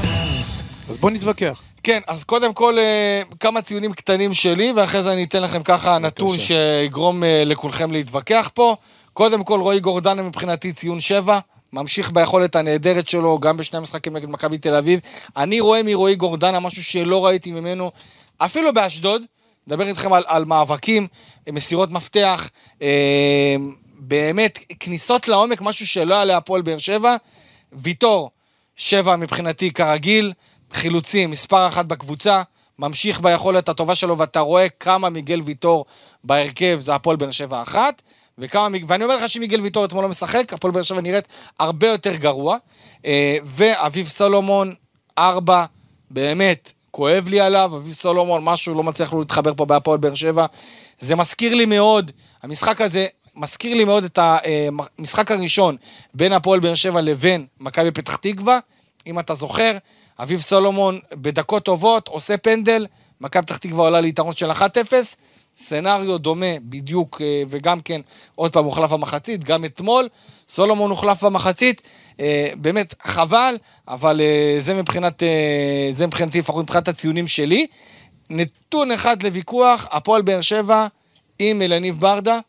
[0.90, 1.62] אז בוא נתווכח.
[1.84, 5.98] כן, אז קודם כל אה, כמה ציונים קטנים שלי, ואחרי זה אני אתן לכם ככה
[5.98, 8.76] נתון שיגרום אה, לכולכם להתווכח פה.
[9.14, 11.40] קודם כל, רועי גורדנה מבחינתי ציון 7,
[11.74, 15.00] ממשיך ביכולת הנהדרת שלו, גם בשני המשחקים נגד מכבי תל אביב.
[15.38, 17.92] אני רואה מרועי גורדנה משהו שלא ראיתי ממנו,
[18.38, 19.26] אפילו באשדוד.
[19.68, 21.08] מדבר איתכם על, על מאבקים,
[21.52, 22.50] מסירות מפתח,
[22.82, 23.56] אה,
[24.00, 27.16] באמת, כניסות לעומק, משהו שלא היה להפועל באר שבע.
[27.74, 28.32] ויטור,
[28.76, 30.34] שבע מבחינתי כרגיל,
[30.74, 32.42] חילוצים, מספר אחת בקבוצה,
[32.80, 35.86] ממשיך ביכולת הטובה שלו, ואתה רואה כמה מיגל ויטור
[36.24, 38.02] בהרכב זה הפועל באר שבע אחת.
[38.40, 41.28] וכמה, ואני אומר לך שמיגל ויטור אתמול לא משחק, הפועל באר שבע נראית
[41.60, 42.58] הרבה יותר גרוע.
[43.06, 44.74] אה, ואביב סולומון,
[45.18, 45.66] ארבע,
[46.12, 50.46] באמת, כואב לי עליו, אביב סולומון, משהו לא מצליח לו להתחבר פה בהפועל באר שבע.
[51.00, 52.12] זה מזכיר לי מאוד,
[52.44, 55.76] המשחק הזה מזכיר לי מאוד את המשחק הראשון
[56.14, 58.60] בין הפועל באר שבע לבין מכבי פתח תקווה,
[59.08, 59.78] אם אתה זוכר,
[60.20, 62.88] אביב סולומון בדקות טובות עושה פנדל,
[63.22, 64.62] מכבי פתח תקווה עולה ליתרון של 1-0,
[65.60, 68.02] סצנריו דומה בדיוק, אה, וגם כן,
[68.36, 70.08] עוד פעם הוחלף במחצית, גם אתמול,
[70.50, 71.82] סולומון הוחלף במחצית,
[72.20, 75.24] אה, באמת חבל, אבל אה, זה מבחינת,
[75.92, 77.68] זה מבחינתי, לפחות מבחינת הציונים שלי.
[78.30, 80.88] נתון אחד לוויכוח, הפועל באר שבע
[81.40, 82.40] עם אלניב ברדה,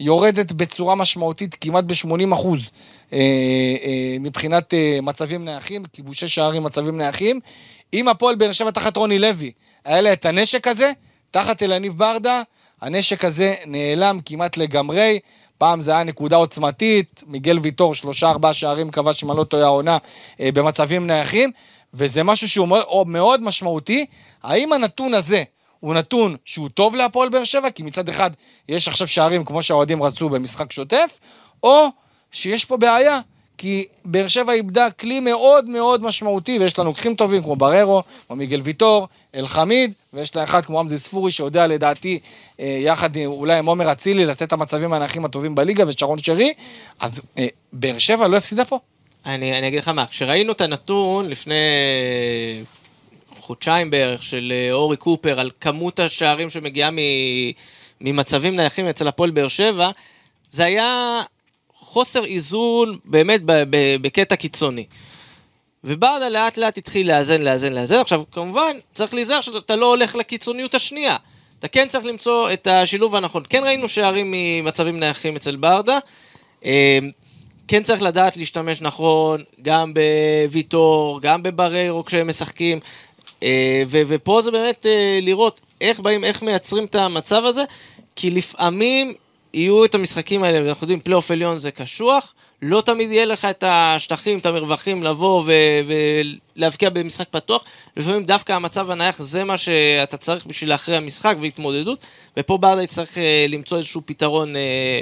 [0.00, 2.70] יורדת בצורה משמעותית, כמעט ב-80 אחוז,
[4.20, 7.40] מבחינת מצבים נייחים, כיבושי שערים, מצבים נייחים.
[7.94, 9.52] אם הפועל באר שבע תחת רוני לוי,
[9.84, 10.92] היה לה את הנשק הזה,
[11.32, 12.42] תחת אלניב ברדה,
[12.80, 15.18] הנשק הזה נעלם כמעט לגמרי.
[15.58, 19.64] פעם זה היה נקודה עוצמתית, מיגל ויטור, שלושה ארבעה שערים כבש, אם אני לא טועה,
[19.64, 19.98] העונה
[20.40, 21.50] אה, במצבים נייחים,
[21.94, 24.06] וזה משהו שהוא מאוד, מאוד משמעותי.
[24.42, 25.42] האם הנתון הזה
[25.80, 28.30] הוא נתון שהוא טוב להפועל באר שבע, כי מצד אחד
[28.68, 31.18] יש עכשיו שערים כמו שהאוהדים רצו במשחק שוטף,
[31.62, 31.86] או
[32.32, 33.20] שיש פה בעיה,
[33.58, 38.36] כי באר שבע איבדה כלי מאוד מאוד משמעותי, ויש לנו לוקחים טובים כמו בררו, כמו
[38.36, 42.18] מיגל ויטור, אלחמיד, ויש לה אחד כמו עמדי ספורי, שיודע לדעתי,
[42.60, 46.52] אה, יחד אולי עם עומר אצילי, לתת את המצבים האנחים הטובים בליגה, ושרון שרי,
[47.00, 48.78] אז אה, באר שבע לא הפסידה פה.
[49.26, 51.54] אני, אני אגיד לך מה, כשראינו את הנתון לפני
[53.40, 56.90] חודשיים בערך של אה, אורי קופר על כמות השערים שמגיעה
[58.00, 59.90] ממצבים נייחים אצל הפועל באר שבע,
[60.48, 61.22] זה היה
[61.92, 63.40] חוסר איזון באמת
[64.00, 64.84] בקטע קיצוני.
[65.84, 68.00] וברדה לאט לאט התחיל לאזן, לאזן, לאזן.
[68.00, 71.16] עכשיו, כמובן, צריך להיזהר שאתה לא הולך לקיצוניות השנייה.
[71.58, 73.42] אתה כן צריך למצוא את השילוב הנכון.
[73.48, 75.98] כן ראינו שערים ממצבים נייחים אצל ברדה.
[76.64, 76.98] אה,
[77.68, 82.80] כן צריך לדעת להשתמש נכון, גם בוויטור, גם בבררו כשהם משחקים.
[83.42, 87.62] אה, ופה זה באמת אה, לראות איך באים, איך מייצרים את המצב הזה,
[88.16, 89.14] כי לפעמים
[89.54, 93.64] יהיו את המשחקים האלה, ואנחנו יודעים, פלייאוף עליון זה קשוח, לא תמיד יהיה לך את
[93.66, 95.44] השטחים, את המרווחים לבוא
[96.56, 97.64] ולהבקיע במשחק פתוח,
[97.96, 101.98] לפעמים דווקא המצב הנייח זה מה שאתה צריך בשביל להכריע משחק והתמודדות,
[102.36, 105.00] ופה ברדה יצטרך אה, למצוא איזשהו פתרון אה,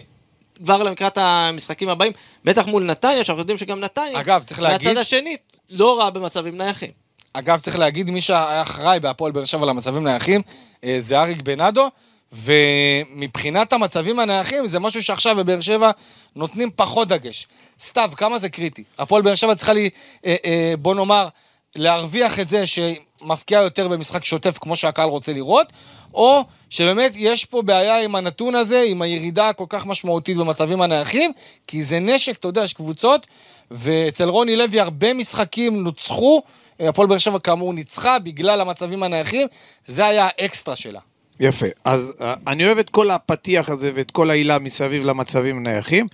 [0.65, 2.13] כבר לקראת המשחקים הבאים,
[2.45, 4.89] בטח מול נתניה, שאנחנו יודעים שגם נתניה, אגב, צריך להגיד...
[4.89, 5.37] מהצד השני,
[5.71, 6.91] לא רע במצבים נייחים.
[7.33, 10.43] אגב, צריך להגיד, מי שהיה אחראי בהפועל באר שבע למצבים נייחים,
[10.85, 11.89] אה, זה אריק בנאדו.
[12.33, 15.91] ומבחינת המצבים הנייחים, זה משהו שעכשיו בבאר שבע
[16.37, 17.47] נותנים פחות דגש.
[17.81, 18.85] סתיו, כמה זה קריטי?
[18.99, 19.91] הפועל באר שבע צריכה לי,
[20.27, 21.29] אה, אה, בוא נאמר,
[21.77, 25.67] להרוויח את זה שמפקיע יותר במשחק שוטף כמו שהקהל רוצה לראות,
[26.15, 31.33] או שבאמת יש פה בעיה עם הנתון הזה, עם הירידה הכל כך משמעותית במצבים הנייחים,
[31.67, 33.27] כי זה נשק, אתה יודע, יש קבוצות,
[33.71, 36.43] ואצל רוני לוי הרבה משחקים נוצחו,
[36.81, 39.49] הפועל באר שבע כאמור ניצחה בגלל המצבים הנייחים,
[39.87, 41.01] זה היה האקסטרה שלה.
[41.41, 41.67] יפה.
[41.85, 46.07] אז uh, אני אוהב את כל הפתיח הזה ואת כל העילה מסביב למצבים נייחים,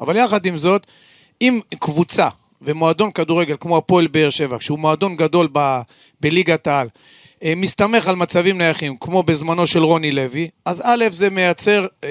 [0.00, 0.86] אבל יחד עם זאת,
[1.40, 2.28] אם קבוצה
[2.62, 5.80] ומועדון כדורגל כמו הפועל באר שבע, שהוא מועדון גדול ב,
[6.20, 11.30] בליגת העל, uh, מסתמך על מצבים נייחים, כמו בזמנו של רוני לוי, אז א', זה
[11.30, 12.04] מייצר uh,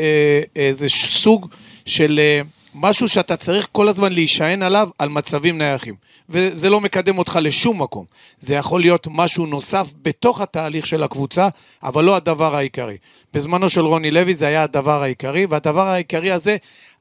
[0.55, 1.47] איזה סוג
[1.86, 5.95] של uh, משהו שאתה צריך כל הזמן להישען עליו, על מצבים נייחים.
[6.34, 8.06] וזה לא מקדם אותך לשום מקום.
[8.39, 11.48] זה יכול להיות משהו נוסף בתוך התהליך של הקבוצה,
[11.84, 12.98] אבל לא הדבר העיקרי.
[13.34, 16.58] בזמנו של רוני לוי זה היה הדבר העיקרי, והדבר העיקרי הזה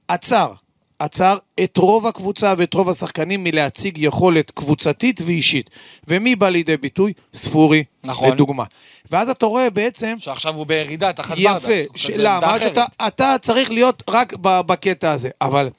[0.09, 0.53] עצר.
[0.99, 5.71] עצר את רוב הקבוצה ואת רוב השחקנים מלהציג יכולת קבוצתית ואישית.
[6.09, 7.13] ומי בא לידי ביטוי?
[7.35, 8.33] ספורי, נכון.
[8.33, 8.65] לדוגמה.
[9.11, 10.15] ואז אתה רואה בעצם...
[10.19, 11.57] שעכשיו הוא בירידה תחת ברדה.
[11.57, 12.13] יפה.
[12.17, 12.57] למה?
[12.67, 15.71] אתה, אתה צריך להיות רק בקטע הזה, אבל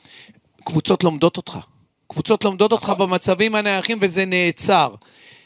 [0.64, 1.60] קבוצות לומדות אותך.
[2.14, 3.10] קבוצות לומדות אותך נכון.
[3.10, 4.90] במצבים הנייחים וזה נעצר.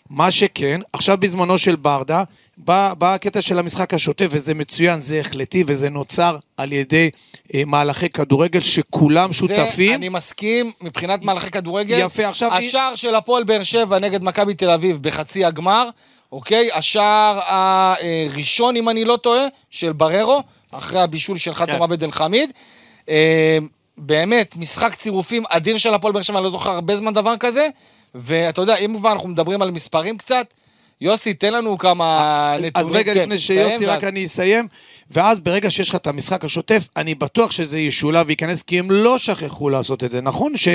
[0.09, 2.23] מה שכן, עכשיו בזמנו של ברדה,
[2.57, 7.09] בא, בא הקטע של המשחק השוטף, וזה מצוין, זה החלטי, וזה נוצר על ידי
[7.53, 9.93] אה, מהלכי כדורגל שכולם זה, שותפים.
[9.93, 11.99] אני מסכים, מבחינת מהלכי כדורגל.
[11.99, 12.53] יפה, עכשיו...
[12.53, 12.95] השער היא...
[12.95, 15.89] של הפועל באר שבע נגד מכבי תל אביב בחצי הגמר,
[16.31, 16.69] אוקיי?
[16.73, 21.81] השער הראשון, אם אני לא טועה, של בררו, אחרי הבישול של חתם כן.
[21.81, 22.51] עבד אל חמיד.
[23.97, 27.37] אה, באמת, משחק צירופים אדיר של הפועל באר שבע, אני לא זוכר הרבה זמן דבר
[27.37, 27.67] כזה,
[28.15, 30.53] ואתה יודע, אם כבר אנחנו מדברים על מספרים קצת,
[31.01, 32.71] יוסי, תן לנו כמה נתונים.
[32.87, 34.67] אז רגע, כן, לפני שיוסי, רק ואז- אני אסיים,
[35.11, 39.17] ואז ברגע שיש לך את המשחק השוטף, אני בטוח שזה ישולב וייכנס, כי הם לא
[39.17, 40.21] שכחו לעשות את זה.
[40.21, 40.67] נכון ש,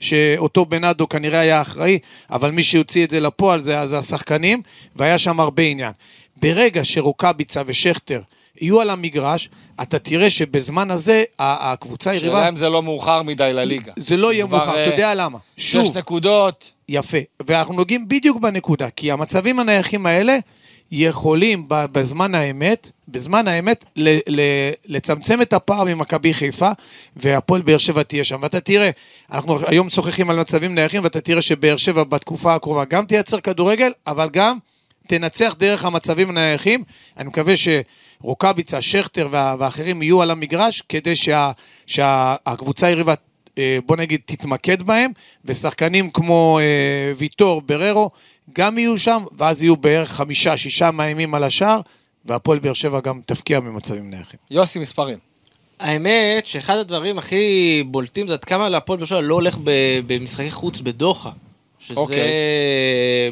[0.00, 1.98] שאותו בנאדו כנראה היה אחראי,
[2.30, 4.62] אבל מי שהוציא את זה לפועל זה, זה השחקנים,
[4.96, 5.92] והיה שם הרבה עניין.
[6.36, 8.20] ברגע שרוקאביצה ושכטר
[8.60, 9.48] יהיו על המגרש,
[9.82, 12.36] אתה תראה שבזמן הזה הקבוצה היריבה...
[12.36, 13.92] שאלה אם זה לא מאוחר מדי לליגה.
[13.96, 15.38] זה לא יהיה מאוחר, אה, אתה יודע למה.
[15.56, 16.72] שוב, שש נקודות.
[16.88, 17.18] יפה.
[17.46, 20.38] ואנחנו נוגעים בדיוק בנקודה, כי המצבים הנייחים האלה
[20.92, 26.70] יכולים בזמן האמת, בזמן האמת, ל- ל- לצמצם את הפער ממכבי חיפה,
[27.16, 28.38] והפועל באר שבע תהיה שם.
[28.42, 28.90] ואתה תראה,
[29.32, 33.92] אנחנו היום משוחחים על מצבים נייחים, ואתה תראה שבאר שבע בתקופה הקרובה גם תייצר כדורגל,
[34.06, 34.58] אבל גם
[35.06, 36.84] תנצח דרך המצבים הנייחים.
[37.18, 37.54] אני מקווה
[38.22, 41.50] שרוקאביצה, שכטר וה- ואחרים יהיו על המגרש, כדי שה-
[41.86, 43.14] שהקבוצה היריבה
[43.58, 45.10] אה, בוא נגיד, תתמקד בהם,
[45.44, 48.10] ושחקנים כמו אה, ויטור, בררו,
[48.52, 51.80] גם יהיו שם, ואז יהיו בערך חמישה, שישה מאיימים על השער,
[52.24, 54.38] והפועל באר שבע גם תפקיע ממצבים נייחים.
[54.50, 55.18] יוסי, מספרים.
[55.80, 57.44] האמת שאחד הדברים הכי
[57.86, 59.70] בולטים זה עד כמה להפועל באר שבע לא הולך ב-
[60.06, 61.30] במשחקי חוץ בדוחה.
[61.78, 62.28] שזה אוקיי.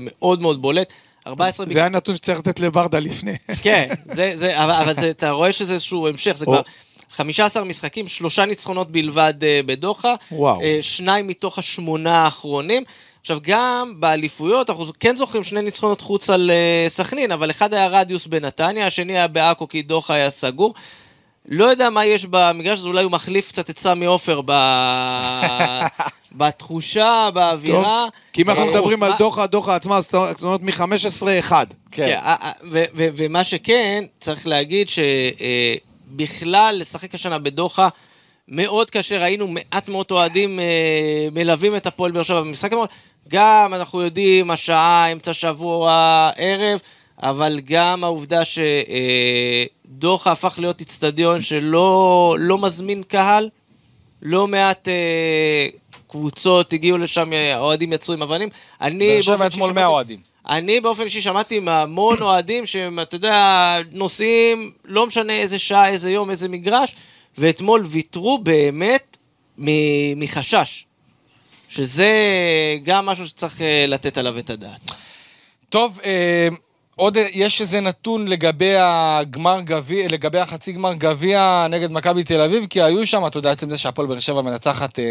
[0.00, 0.92] מאוד מאוד בולט.
[1.28, 3.36] 14 זה היה נתון שצריך לתת לברדה לפני.
[3.62, 6.52] כן, זה, זה, אבל, אבל זה, אתה רואה שזה איזשהו המשך, זה או.
[6.52, 6.62] כבר
[7.10, 10.60] 15 משחקים, שלושה ניצחונות בלבד אה, בדוחה, וואו.
[10.60, 12.84] אה, שניים מתוך השמונה האחרונים.
[13.20, 17.86] עכשיו, גם באליפויות, אנחנו כן זוכרים שני ניצחונות חוץ על אה, סכנין, אבל אחד היה
[17.86, 20.74] רדיוס בנתניה, השני היה בעכו כי דוחה היה סגור.
[21.48, 24.52] לא יודע מה יש במגרש הזה, אולי הוא מחליף קצת את סמי עופר ב...
[26.32, 28.06] בתחושה, טוב, באווירה.
[28.32, 31.52] כי אם אנחנו אה, מדברים על מה- דוחה, דוחה עצמה, זאת אומרת מ-15-1.
[31.90, 32.18] כן.
[32.70, 37.88] ו- ומה שכן, צריך להגיד שבכלל לשחק השנה בדוחה
[38.48, 40.64] מאוד קשה, ראינו מעט מאוד אוהדים אה,
[41.32, 42.88] מלווים את הפועל באר שבע במשחק המאוד,
[43.28, 45.90] גם אנחנו יודעים, השעה, אמצע שבוע,
[46.36, 46.78] ערב,
[47.22, 53.48] אבל גם העובדה שדוחה הפך להיות איצטדיון שלא לא מזמין קהל,
[54.22, 55.66] לא מעט אה,
[56.08, 58.48] קבוצות הגיעו לשם, האוהדים יצאו עם אבנים.
[58.80, 60.20] אני באר באופן אישי אתמול שמעתי- 100 אוהדים.
[60.48, 66.10] אני באופן אישי שמעתי מהמון אוהדים שהם, אתה יודע, נוסעים, לא משנה איזה שעה, איזה
[66.10, 66.94] יום, איזה מגרש,
[67.38, 69.16] ואתמול ויתרו באמת
[69.58, 70.84] מ- מחשש.
[71.68, 72.12] שזה
[72.82, 74.80] גם משהו שצריך אה, לתת עליו את הדעת.
[75.68, 76.48] טוב, אה,
[76.98, 82.66] עוד יש איזה נתון לגבי הגמר גביע, לגבי החצי גמר גביע נגד מכבי תל אביב,
[82.70, 85.04] כי היו שם, אתה יודע, עצם זה שהפועל באר שבע מנצחת אה,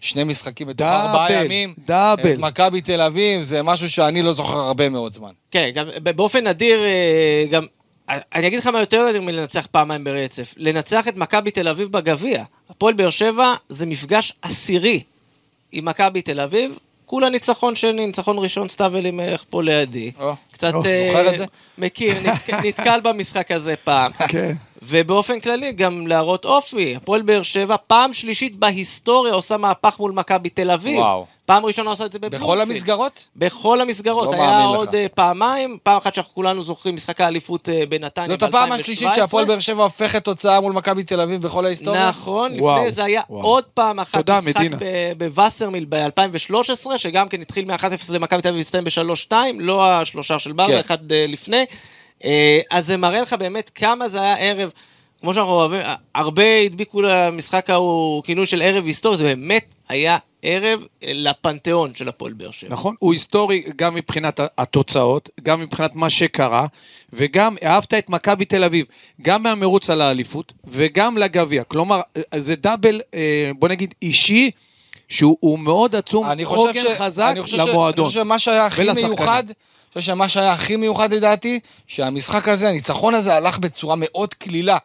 [0.00, 1.74] שני משחקים בתוך דאבל, ארבעה ימים.
[1.86, 2.32] דאבל.
[2.32, 5.30] את מכבי תל אביב, זה משהו שאני לא זוכר הרבה מאוד זמן.
[5.50, 5.86] כן, גם
[6.16, 7.62] באופן נדיר, אה, גם...
[8.08, 10.54] אני אגיד לך מה יותר נדיר מלנצח פעמיים ברצף.
[10.56, 12.44] לנצח את מכבי תל אביב בגביע.
[12.70, 15.02] הפועל באר שבע זה מפגש עשירי
[15.72, 16.78] עם מכבי תל אביב.
[17.06, 20.10] כולה ניצחון שני, ניצחון ראשון, סתיו אלימלך פה לידי.
[20.20, 21.32] או, קצת או, אה?
[21.78, 24.12] מכיר, נתק, נתקל במשחק הזה פעם.
[24.28, 24.52] כן.
[24.82, 26.96] ובאופן כללי גם להראות אופי.
[26.96, 30.98] הפועל באר שבע פעם שלישית בהיסטוריה עושה מהפך מול מכבי תל אביב.
[30.98, 31.26] וואו.
[31.46, 32.42] פעם ראשונה עושה את זה בבלומפילד.
[32.42, 33.28] בכל המסגרות?
[33.36, 34.94] בכל המסגרות, לא היה עוד לך.
[34.94, 39.44] אה, פעמיים, פעם אחת שאנחנו כולנו זוכרים, משחק האליפות אה, בנתניה זאת הפעם השלישית שהפועל
[39.44, 42.08] באר שבע הופכת תוצאה מול מכבי תל אביב בכל ההיסטוריה?
[42.08, 43.46] נכון, וואו, לפני זה היה וואו.
[43.46, 44.66] עוד פעם אחת תודה, משחק
[45.18, 50.72] בווסרמיל ב-2013, שגם כן התחיל מ-1-0 למכבי תל אביב והסתיים ב-3-2, לא השלושה של ברדה,
[50.72, 50.78] כן.
[50.78, 51.64] אחד אה, לפני.
[52.70, 54.70] אז זה מראה לך באמת כמה זה היה ערב,
[55.26, 55.80] כמו שאנחנו אוהבים,
[56.14, 62.32] הרבה הדביקו למשחק ההוא כינוי של ערב היסטורי, זה באמת היה ערב לפנתיאון של הפועל
[62.32, 62.70] באר שבע.
[62.72, 66.66] נכון, הוא היסטורי גם מבחינת התוצאות, גם מבחינת מה שקרה,
[67.12, 68.86] וגם אהבת את מכבי תל אביב,
[69.22, 71.64] גם מהמרוץ על האליפות, וגם לגביע.
[71.64, 72.00] כלומר,
[72.36, 74.50] זה דאבל, אה, בוא נגיד, אישי,
[75.08, 76.98] שהוא הוא מאוד עצום, אני חושב עוגן ש...
[76.98, 78.04] חזק אני חושב ש- למועדון.
[78.04, 79.08] אני חושב שמה שהיה הכי ולשחקנים.
[79.08, 84.34] מיוחד, אני חושב שמה שהיה הכי מיוחד לדעתי, שהמשחק הזה, הניצחון הזה הלך בצורה מאוד
[84.34, 84.78] קלילה.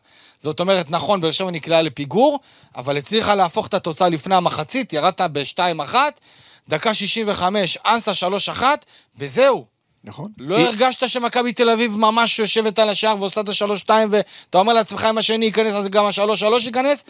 [0.44, 2.40] זאת אומרת, נכון, באר שבע נקלעה לפיגור,
[2.76, 5.96] אבל הצליחה להפוך את התוצאה לפני המחצית, ירדת ב-2-1,
[6.70, 8.64] דקה 65, אנסה 3-1,
[9.18, 9.66] וזהו.
[10.04, 10.32] נכון.
[10.38, 14.74] לא היא- הרגשת שמכבי תל אביב ממש יושבת על השער ועושה את השלוש-שתיים, ואתה אומר
[14.74, 17.04] לעצמך, אם השני ייכנס, אז גם השלוש-שלוש ייכנס.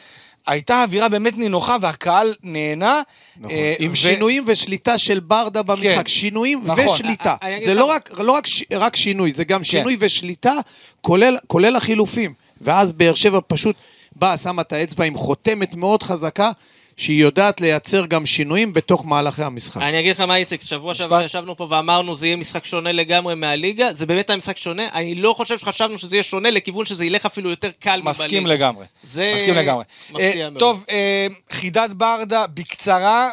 [0.47, 3.01] הייתה אווירה באמת נינוחה, והקהל נהנה.
[3.37, 3.51] נכון.
[3.51, 6.07] אה, עם ו- שינויים ושליטה של ברדה במשחק, כן.
[6.07, 6.87] שינויים נכון.
[6.87, 7.35] ושליטה.
[7.65, 9.53] זה לא רק, לא רק, ש- רק שינוי, זה כן.
[9.53, 10.53] גם שינוי ושליטה,
[11.01, 12.33] כולל, כולל החילופים.
[12.61, 13.75] ואז באר שבע פשוט
[14.15, 16.51] באה, שמה את האצבע עם חותמת מאוד חזקה,
[16.97, 19.81] שהיא יודעת לייצר גם שינויים בתוך מהלכי המשחק.
[19.81, 23.35] אני אגיד לך מה, איציק, שבוע שעבר ישבנו פה ואמרנו זה יהיה משחק שונה לגמרי
[23.35, 27.05] מהליגה, זה באמת היה משחק שונה, אני לא חושב שחשבנו שזה יהיה שונה לכיוון שזה
[27.05, 28.09] ילך אפילו יותר קל מבליגה.
[28.09, 28.85] מסכים לגמרי.
[29.03, 29.83] זה מסכים לגמרי.
[30.09, 30.59] מפתיע אה, מאוד.
[30.59, 33.29] טוב, אה, חידת ברדה, בקצרה,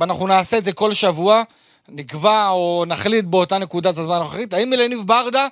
[0.00, 1.42] ואנחנו נעשה את זה כל שבוע,
[1.88, 5.46] נקבע או נחליט באותה נקודת הזמן הנוכחית, האם אלניב ברדה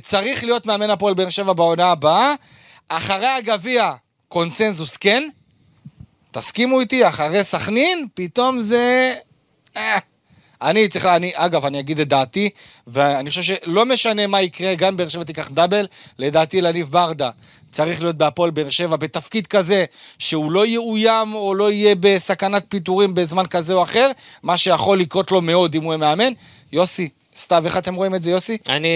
[0.00, 2.34] צריך להיות מאמן הפועל באר שבע בעונה הבאה?
[2.88, 3.92] אחרי הגביע,
[4.28, 5.28] קונצנזוס כן.
[6.30, 9.14] תסכימו איתי, אחרי סכנין, פתאום זה...
[9.76, 9.98] אה.
[10.62, 12.50] אני צריך, אני, אגב, אני אגיד את דעתי,
[12.86, 15.86] ואני חושב שלא משנה מה יקרה, גם באר שבע תיקח דאבל,
[16.18, 17.30] לדעתי לניב ברדה
[17.74, 19.84] צריך להיות בהפועל באר שבע בתפקיד כזה,
[20.18, 24.10] שהוא לא יאוים או לא יהיה בסכנת פיטורים בזמן כזה או אחר,
[24.42, 26.32] מה שיכול לקרות לו מאוד אם הוא יהיה מאמן.
[26.72, 28.58] יוסי, סתיו, איך אתם רואים את זה, יוסי?
[28.68, 28.88] אני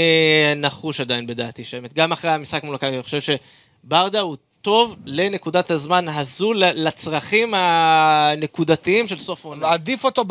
[0.56, 5.70] נחוש עדיין בדעתי, שבאמת, גם אחרי המשחק מול מכבי, אני חושב שברדה הוא טוב לנקודת
[5.70, 9.60] הזמן הזו, לצרכים הנקודתיים של סוף עונה.
[9.60, 10.24] מעדיף אותו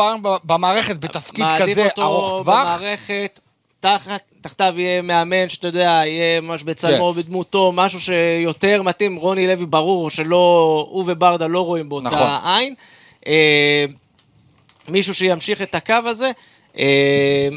[0.43, 2.78] במערכת בתפקיד כזה מעדיף ארוך אותו טווח.
[2.78, 3.39] במערכת,
[3.80, 7.22] תחת, תחתיו יהיה מאמן שאתה יודע, יהיה ממש בצלמו, כן.
[7.22, 9.16] בדמותו, משהו שיותר מתאים.
[9.16, 12.30] רוני לוי ברור שלא, הוא וברדה לא רואים באותה נכון.
[12.43, 12.74] עין.
[13.28, 13.86] אה,
[14.88, 16.32] מישהו שימשיך את הקו הזה.
[16.80, 17.49] אה,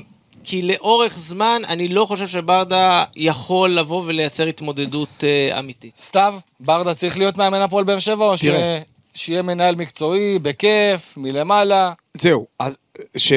[0.45, 5.99] כי לאורך זמן אני לא חושב שברדה יכול לבוא ולייצר התמודדות אה, אמיתית.
[5.99, 8.45] סתיו, ברדה צריך להיות מאמן הפועל באר שבע, או ש...
[9.15, 11.93] שיהיה מנהל מקצועי, בכיף, מלמעלה?
[12.15, 12.77] זהו, אז
[13.17, 13.33] ש...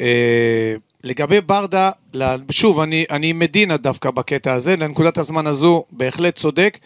[0.00, 0.74] אה,
[1.04, 6.78] לגבי ברדה, ל- שוב, אני, אני מדינה דווקא בקטע הזה, לנקודת הזמן הזו בהחלט צודק.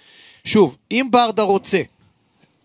[0.45, 1.81] שוב, אם ברדה רוצה,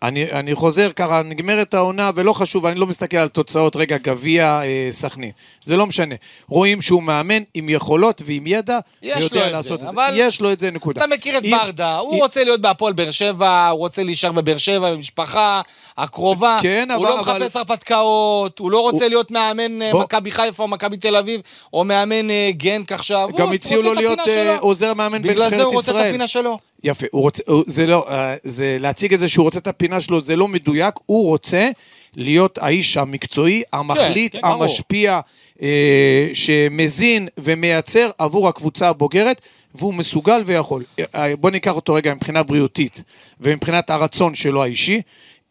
[0.03, 4.61] אני, אני חוזר ככה, נגמרת העונה, ולא חשוב, אני לא מסתכל על תוצאות, רגע, גביע,
[4.63, 5.31] אה, סכנין.
[5.63, 6.15] זה לא משנה.
[6.47, 10.41] רואים שהוא מאמן עם יכולות ועם ידע, יש ויודע לו את זה, את אבל- יש
[10.41, 11.05] לו את זה, נקודה.
[11.05, 14.31] אתה מכיר את אם- ברדה, הוא אם- רוצה להיות בהפועל באר שבע, הוא רוצה להישאר
[14.31, 15.61] בבאר שבע, במשפחה
[15.97, 16.59] הקרובה.
[16.61, 20.03] כן, הוא אבל- לא אבל- מחפש הרפתקאות, הוא לא רוצה הוא- להיות מאמן אה, בוא.
[20.03, 21.41] מכבי חיפה או מכבי תל אביב,
[21.73, 23.29] או מאמן אה, גנק עכשיו.
[23.31, 24.57] הוא גם הציעו לו להיות אה.
[24.59, 26.09] עוזר מאמן בגלל בנבחרת זה הוא רוצה את ישראל.
[26.09, 26.57] הפינה שלו.
[26.83, 30.01] יפה, הוא רוצה, הוא, זה לא, אה, זה להציג את זה שהוא רוצה את הפינה
[30.01, 31.69] שלו, זה לא מדויק, הוא רוצה
[32.15, 34.63] להיות האיש המקצועי, המחליט, כן, ברור.
[34.63, 35.19] המשפיע,
[35.61, 39.41] אה, שמזין ומייצר עבור הקבוצה הבוגרת,
[39.75, 40.83] והוא מסוגל ויכול.
[41.15, 43.03] אה, בוא ניקח אותו רגע מבחינה בריאותית
[43.41, 45.01] ומבחינת הרצון שלו האישי.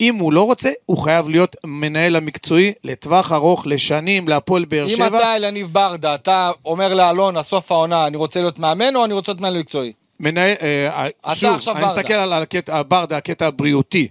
[0.00, 4.90] אם הוא לא רוצה, הוא חייב להיות מנהל המקצועי לטווח ארוך, לשנים, להפועל באר אם
[4.90, 5.06] שבע.
[5.06, 9.32] אתה אלניב ברדה, אתה אומר לאלונה, סוף העונה, אני רוצה להיות מאמן או אני רוצה
[9.32, 9.92] להיות מנהל מקצועי?
[10.20, 11.96] מנהל, אה, אתה שוב, עכשיו אני ברדה.
[11.98, 14.08] מסתכל על הקטע, ברדה, הקטע הבריאותי.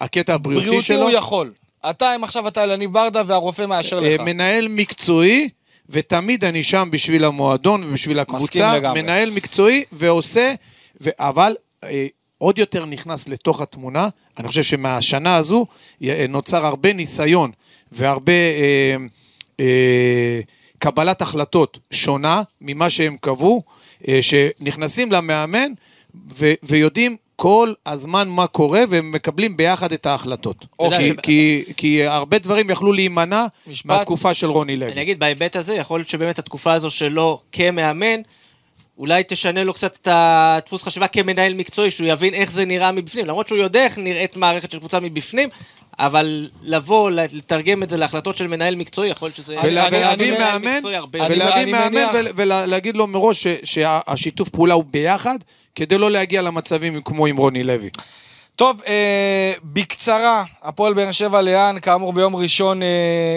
[0.00, 1.02] הקטע הבריאותי בריאותי שלו.
[1.02, 1.52] הוא יכול.
[1.90, 4.20] אתה, אם עכשיו אתה אלניב ברדה והרופא מאשר אה, לך.
[4.20, 5.48] מנהל מקצועי,
[5.88, 8.76] ותמיד אני שם בשביל המועדון ובשביל הקבוצה.
[8.76, 9.02] לגמרי.
[9.02, 10.54] מנהל מקצועי ועושה,
[11.00, 11.10] ו...
[11.18, 12.06] אבל אה,
[12.38, 14.08] עוד יותר נכנס לתוך התמונה.
[14.38, 15.66] אני חושב שמהשנה הזו
[16.02, 17.50] אה, נוצר הרבה ניסיון
[17.92, 18.96] והרבה אה,
[19.60, 20.40] אה,
[20.78, 23.83] קבלת החלטות שונה ממה שהם קבעו, אה,
[24.20, 25.72] שנכנסים למאמן
[26.34, 26.52] ו...
[26.62, 30.66] ויודעים כל הזמן מה קורה, והם מקבלים ביחד את ההחלטות.
[30.78, 31.10] אוקיי.
[31.22, 33.86] כי, כי, כי הרבה דברים יכלו להימנע משפט.
[33.86, 34.92] מהתקופה של רוני לוי.
[34.92, 38.20] אני אגיד, בהיבט הזה, יכול להיות שבאמת התקופה הזו שלו כמאמן,
[38.98, 43.26] אולי תשנה לו קצת את הדפוס חשיבה כמנהל מקצועי, שהוא יבין איך זה נראה מבפנים.
[43.26, 45.48] למרות שהוא יודע איך נראית מערכת של קבוצה מבפנים,
[45.98, 49.60] אבל לבוא, לתרגם את זה להחלטות של מנהל מקצועי, יכול להיות שזה...
[49.60, 50.78] אני- ולה- אני- ולהביא אני- מאמן.
[51.30, 52.04] ולהביא מאמן
[52.36, 55.38] ולהגיד לו מראש שהשיתוף פעולה הוא ביחד,
[55.74, 57.90] כדי לא להגיע למצבים כמו עם רוני לוי.
[58.56, 62.88] טוב, אה, בקצרה, הפועל באר שבע לאן, כאמור ביום ראשון אה,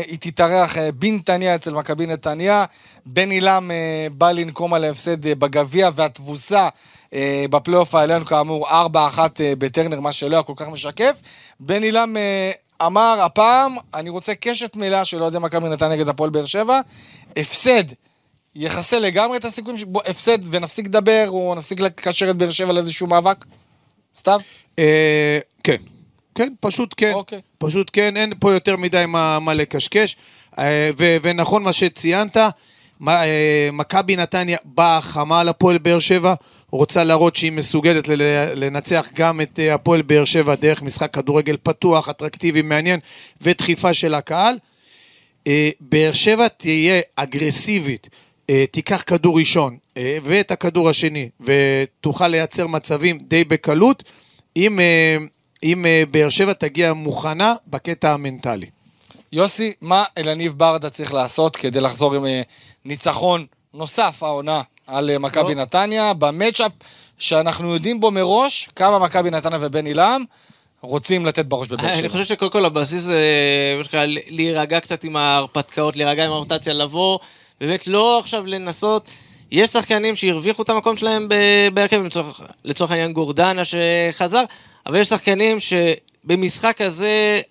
[0.07, 2.65] היא תתארח אה, בנתניה אצל מכבי נתניה.
[3.05, 6.67] בן עילם אה, בא לנקום על ההפסד אה, בגביע והתבוסה
[7.49, 11.21] בפלייאוף העליון כאמור 4-1 אה, בטרנר, מה שלא היה כל כך משקף.
[11.59, 12.51] בן עילם אה,
[12.85, 16.79] אמר הפעם, אני רוצה קשת מלאה של אוהדי מכבי נתניה נגד הפועל באר שבע.
[17.37, 17.83] הפסד
[18.55, 23.07] יחסל לגמרי את הסיכויים, שבו הפסד ונפסיק לדבר או נפסיק לקשר את באר שבע לאיזשהו
[23.07, 23.45] מאבק?
[24.15, 24.39] סתיו?
[24.79, 25.77] אה, כן,
[26.35, 27.11] כן, פשוט כן.
[27.13, 27.41] אוקיי.
[27.57, 30.15] פשוט כן, אין פה יותר מדי מה, מה לקשקש.
[30.59, 32.49] אה, ו- ונכון מה שציינת, אה,
[33.73, 36.33] מכבי נתניה באה חמה על הפועל באר שבע,
[36.71, 38.07] רוצה להראות שהיא מסוגלת
[38.55, 42.99] לנצח גם את אה, הפועל באר שבע דרך משחק כדורגל פתוח, אטרקטיבי, מעניין,
[43.41, 44.57] ודחיפה של הקהל.
[45.47, 48.09] אה, באר שבע תהיה אגרסיבית,
[48.49, 54.03] אה, תיקח כדור ראשון אה, ואת הכדור השני, ותוכל לייצר מצבים די בקלות,
[54.57, 55.17] אם, אה,
[55.63, 58.76] אם אה, באר שבע תגיע מוכנה בקטע המנטלי.
[59.31, 62.41] יוסי, מה אלניב ברדה צריך לעשות כדי לחזור עם אה,
[62.85, 65.61] ניצחון נוסף העונה על אה, מכבי לא.
[65.61, 66.71] נתניה, במצ'אפ
[67.19, 70.23] שאנחנו יודעים בו מראש כמה מכבי נתניה ובן עילם
[70.81, 71.99] רוצים לתת בראש בבאר שבע.
[71.99, 73.21] אני חושב שקודם כל הבסיס זה
[73.77, 77.19] מה שנקרא, להירגע קצת עם ההרפתקאות, להירגע עם הרוטציה, לבוא,
[77.59, 79.09] באמת לא עכשיו לנסות.
[79.51, 81.27] יש שחקנים שהרוויחו את המקום שלהם
[81.73, 84.43] בהרכב, לצורך, לצורך העניין גורדנה שחזר,
[84.85, 87.41] אבל יש שחקנים שבמשחק הזה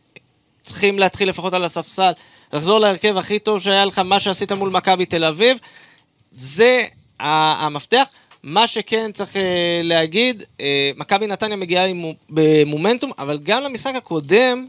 [0.67, 2.12] צריכים להתחיל לפחות על הספסל,
[2.53, 5.59] לחזור להרכב הכי טוב שהיה לך, מה שעשית מול מכבי תל אביב,
[6.33, 6.85] זה
[7.21, 8.09] המפתח.
[8.43, 11.85] מה שכן צריך אה, להגיד, אה, מכבי נתניה מגיעה
[12.31, 14.67] במומנטום, אבל גם למשחק הקודם,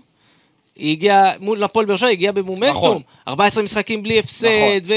[0.76, 2.78] היא הגיעה, מול הפועל באר שבע, היא הגיעה במומנטום.
[2.78, 3.02] נכון.
[3.28, 4.96] 14 משחקים בלי הפסד, נכון.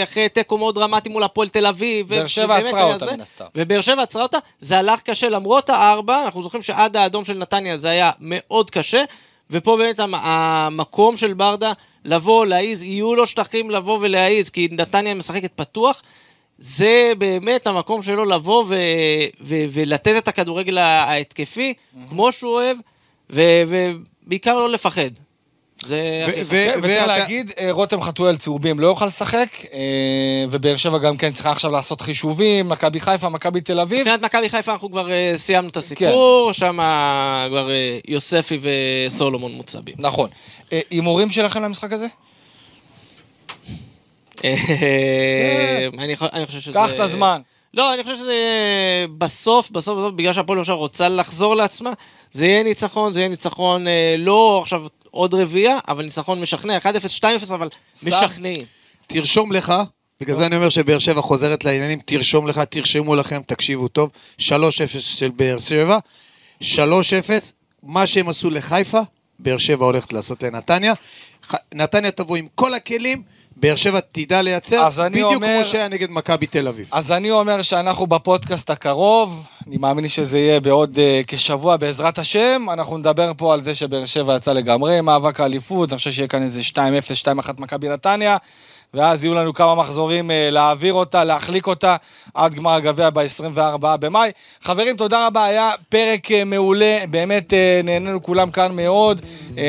[0.00, 2.08] ואחרי תיקו מאוד דרמטי מול הפועל תל אביב.
[2.08, 3.12] באר שבע עצרה אותה.
[3.12, 3.44] מן הסתם.
[3.54, 7.76] ובאר שבע עצרה אותה, זה הלך קשה למרות הארבע, אנחנו זוכרים שעד האדום של נתניה
[7.76, 9.04] זה היה מאוד קשה,
[9.50, 11.72] ופה באמת המ- המקום של ברדה
[12.04, 16.02] לבוא, להעיז, יהיו לו שטחים לבוא ולהעיז, כי נתניה משחקת פתוח.
[16.58, 18.74] זה באמת המקום שלו לבוא ו-
[19.40, 21.74] ו- ולתת את הכדורגל ההתקפי,
[22.10, 22.76] כמו שהוא אוהב,
[23.30, 25.10] ובעיקר לא לפחד.
[25.86, 26.24] זה.
[26.50, 29.78] כן, וצריך להגיד, אה, רותם חתואל צהובים לא יוכל לשחק, אה,
[30.50, 33.98] ובאר שבע גם כן צריכה עכשיו לעשות חישובים, מכבי חיפה, מכבי תל אביב.
[34.00, 36.78] מבחינת מכבי חיפה אנחנו כבר אה, סיימנו את הסיפור, שם
[37.48, 37.68] כבר
[38.08, 38.58] יוספי
[39.08, 39.94] וסולומון מוצבים.
[39.98, 40.28] נכון.
[40.90, 42.06] הימורים שלכם למשחק הזה?
[45.98, 46.72] אני חו- אני חושב שזה...
[46.74, 47.40] קח את הזמן.
[47.74, 48.34] לא, אני חושב שזה
[49.18, 51.92] בסוף, בסוף, בסוף, בגלל שהפועל ירושלים רוצה לחזור לעצמה,
[52.32, 53.86] זה יהיה ניצחון, זה יהיה ניצחון
[54.18, 56.82] לא עכשיו עוד רביעייה, אבל ניצחון משכנע, 1-0,
[57.20, 57.68] 2-0, אבל?
[58.06, 58.64] משכנעים.
[59.06, 59.72] תרשום לך,
[60.20, 64.42] בגלל זה אני אומר שבאר שבע חוזרת לעניינים, תרשום לך, תרשמו לכם, תקשיבו טוב, 3-0
[64.98, 65.98] של באר שבע,
[66.62, 66.64] 3-0,
[67.82, 69.00] מה שהם עשו לחיפה,
[69.38, 70.94] באר שבע הולכת לעשות לנתניה.
[71.74, 73.22] נתניה תבוא עם כל הכלים,
[73.60, 76.88] באר שבע תדע לייצר, בדיוק אומר- כמו שהיה נגד מכבי תל אביב.
[76.92, 82.66] אז אני אומר שאנחנו בפודקאסט הקרוב, אני מאמין שזה יהיה בעוד uh, כשבוע בעזרת השם,
[82.72, 86.42] אנחנו נדבר פה על זה שבאר שבע יצא לגמרי מאבק האליפות, אני חושב שיהיה כאן
[86.42, 86.74] איזה 2-0,
[87.48, 88.36] 2-1 מכבי נתניה,
[88.94, 91.96] ואז יהיו לנו כמה מחזורים uh, להעביר אותה, להחליק אותה,
[92.34, 94.30] עד גמר הגביע ב-24 במאי.
[94.62, 99.20] חברים, תודה רבה, היה פרק uh, מעולה, באמת uh, נהנינו כולם כאן מאוד,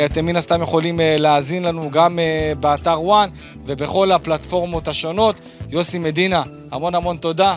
[0.05, 2.19] אתם מן הסתם יכולים להאזין לנו גם
[2.59, 3.29] באתר וואן
[3.65, 5.35] ובכל הפלטפורמות השונות.
[5.69, 7.55] יוסי מדינה, המון המון תודה.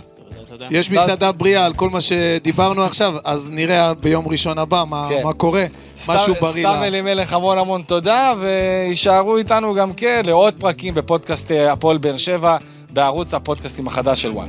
[0.59, 0.67] תודה.
[0.71, 5.21] יש מסעדה בריאה על כל מה שדיברנו עכשיו, אז נראה ביום ראשון הבא מה, כן.
[5.25, 5.65] מה קורה,
[5.97, 6.51] סתם- משהו בריא.
[6.69, 11.99] סתם ל- אלימלך, המון המון תודה, ויישארו איתנו גם כן לעוד פרקים בפודקאסט אה, הפועל
[11.99, 12.57] באר שבע,
[12.91, 14.49] בערוץ הפודקאסטים החדש של וואן.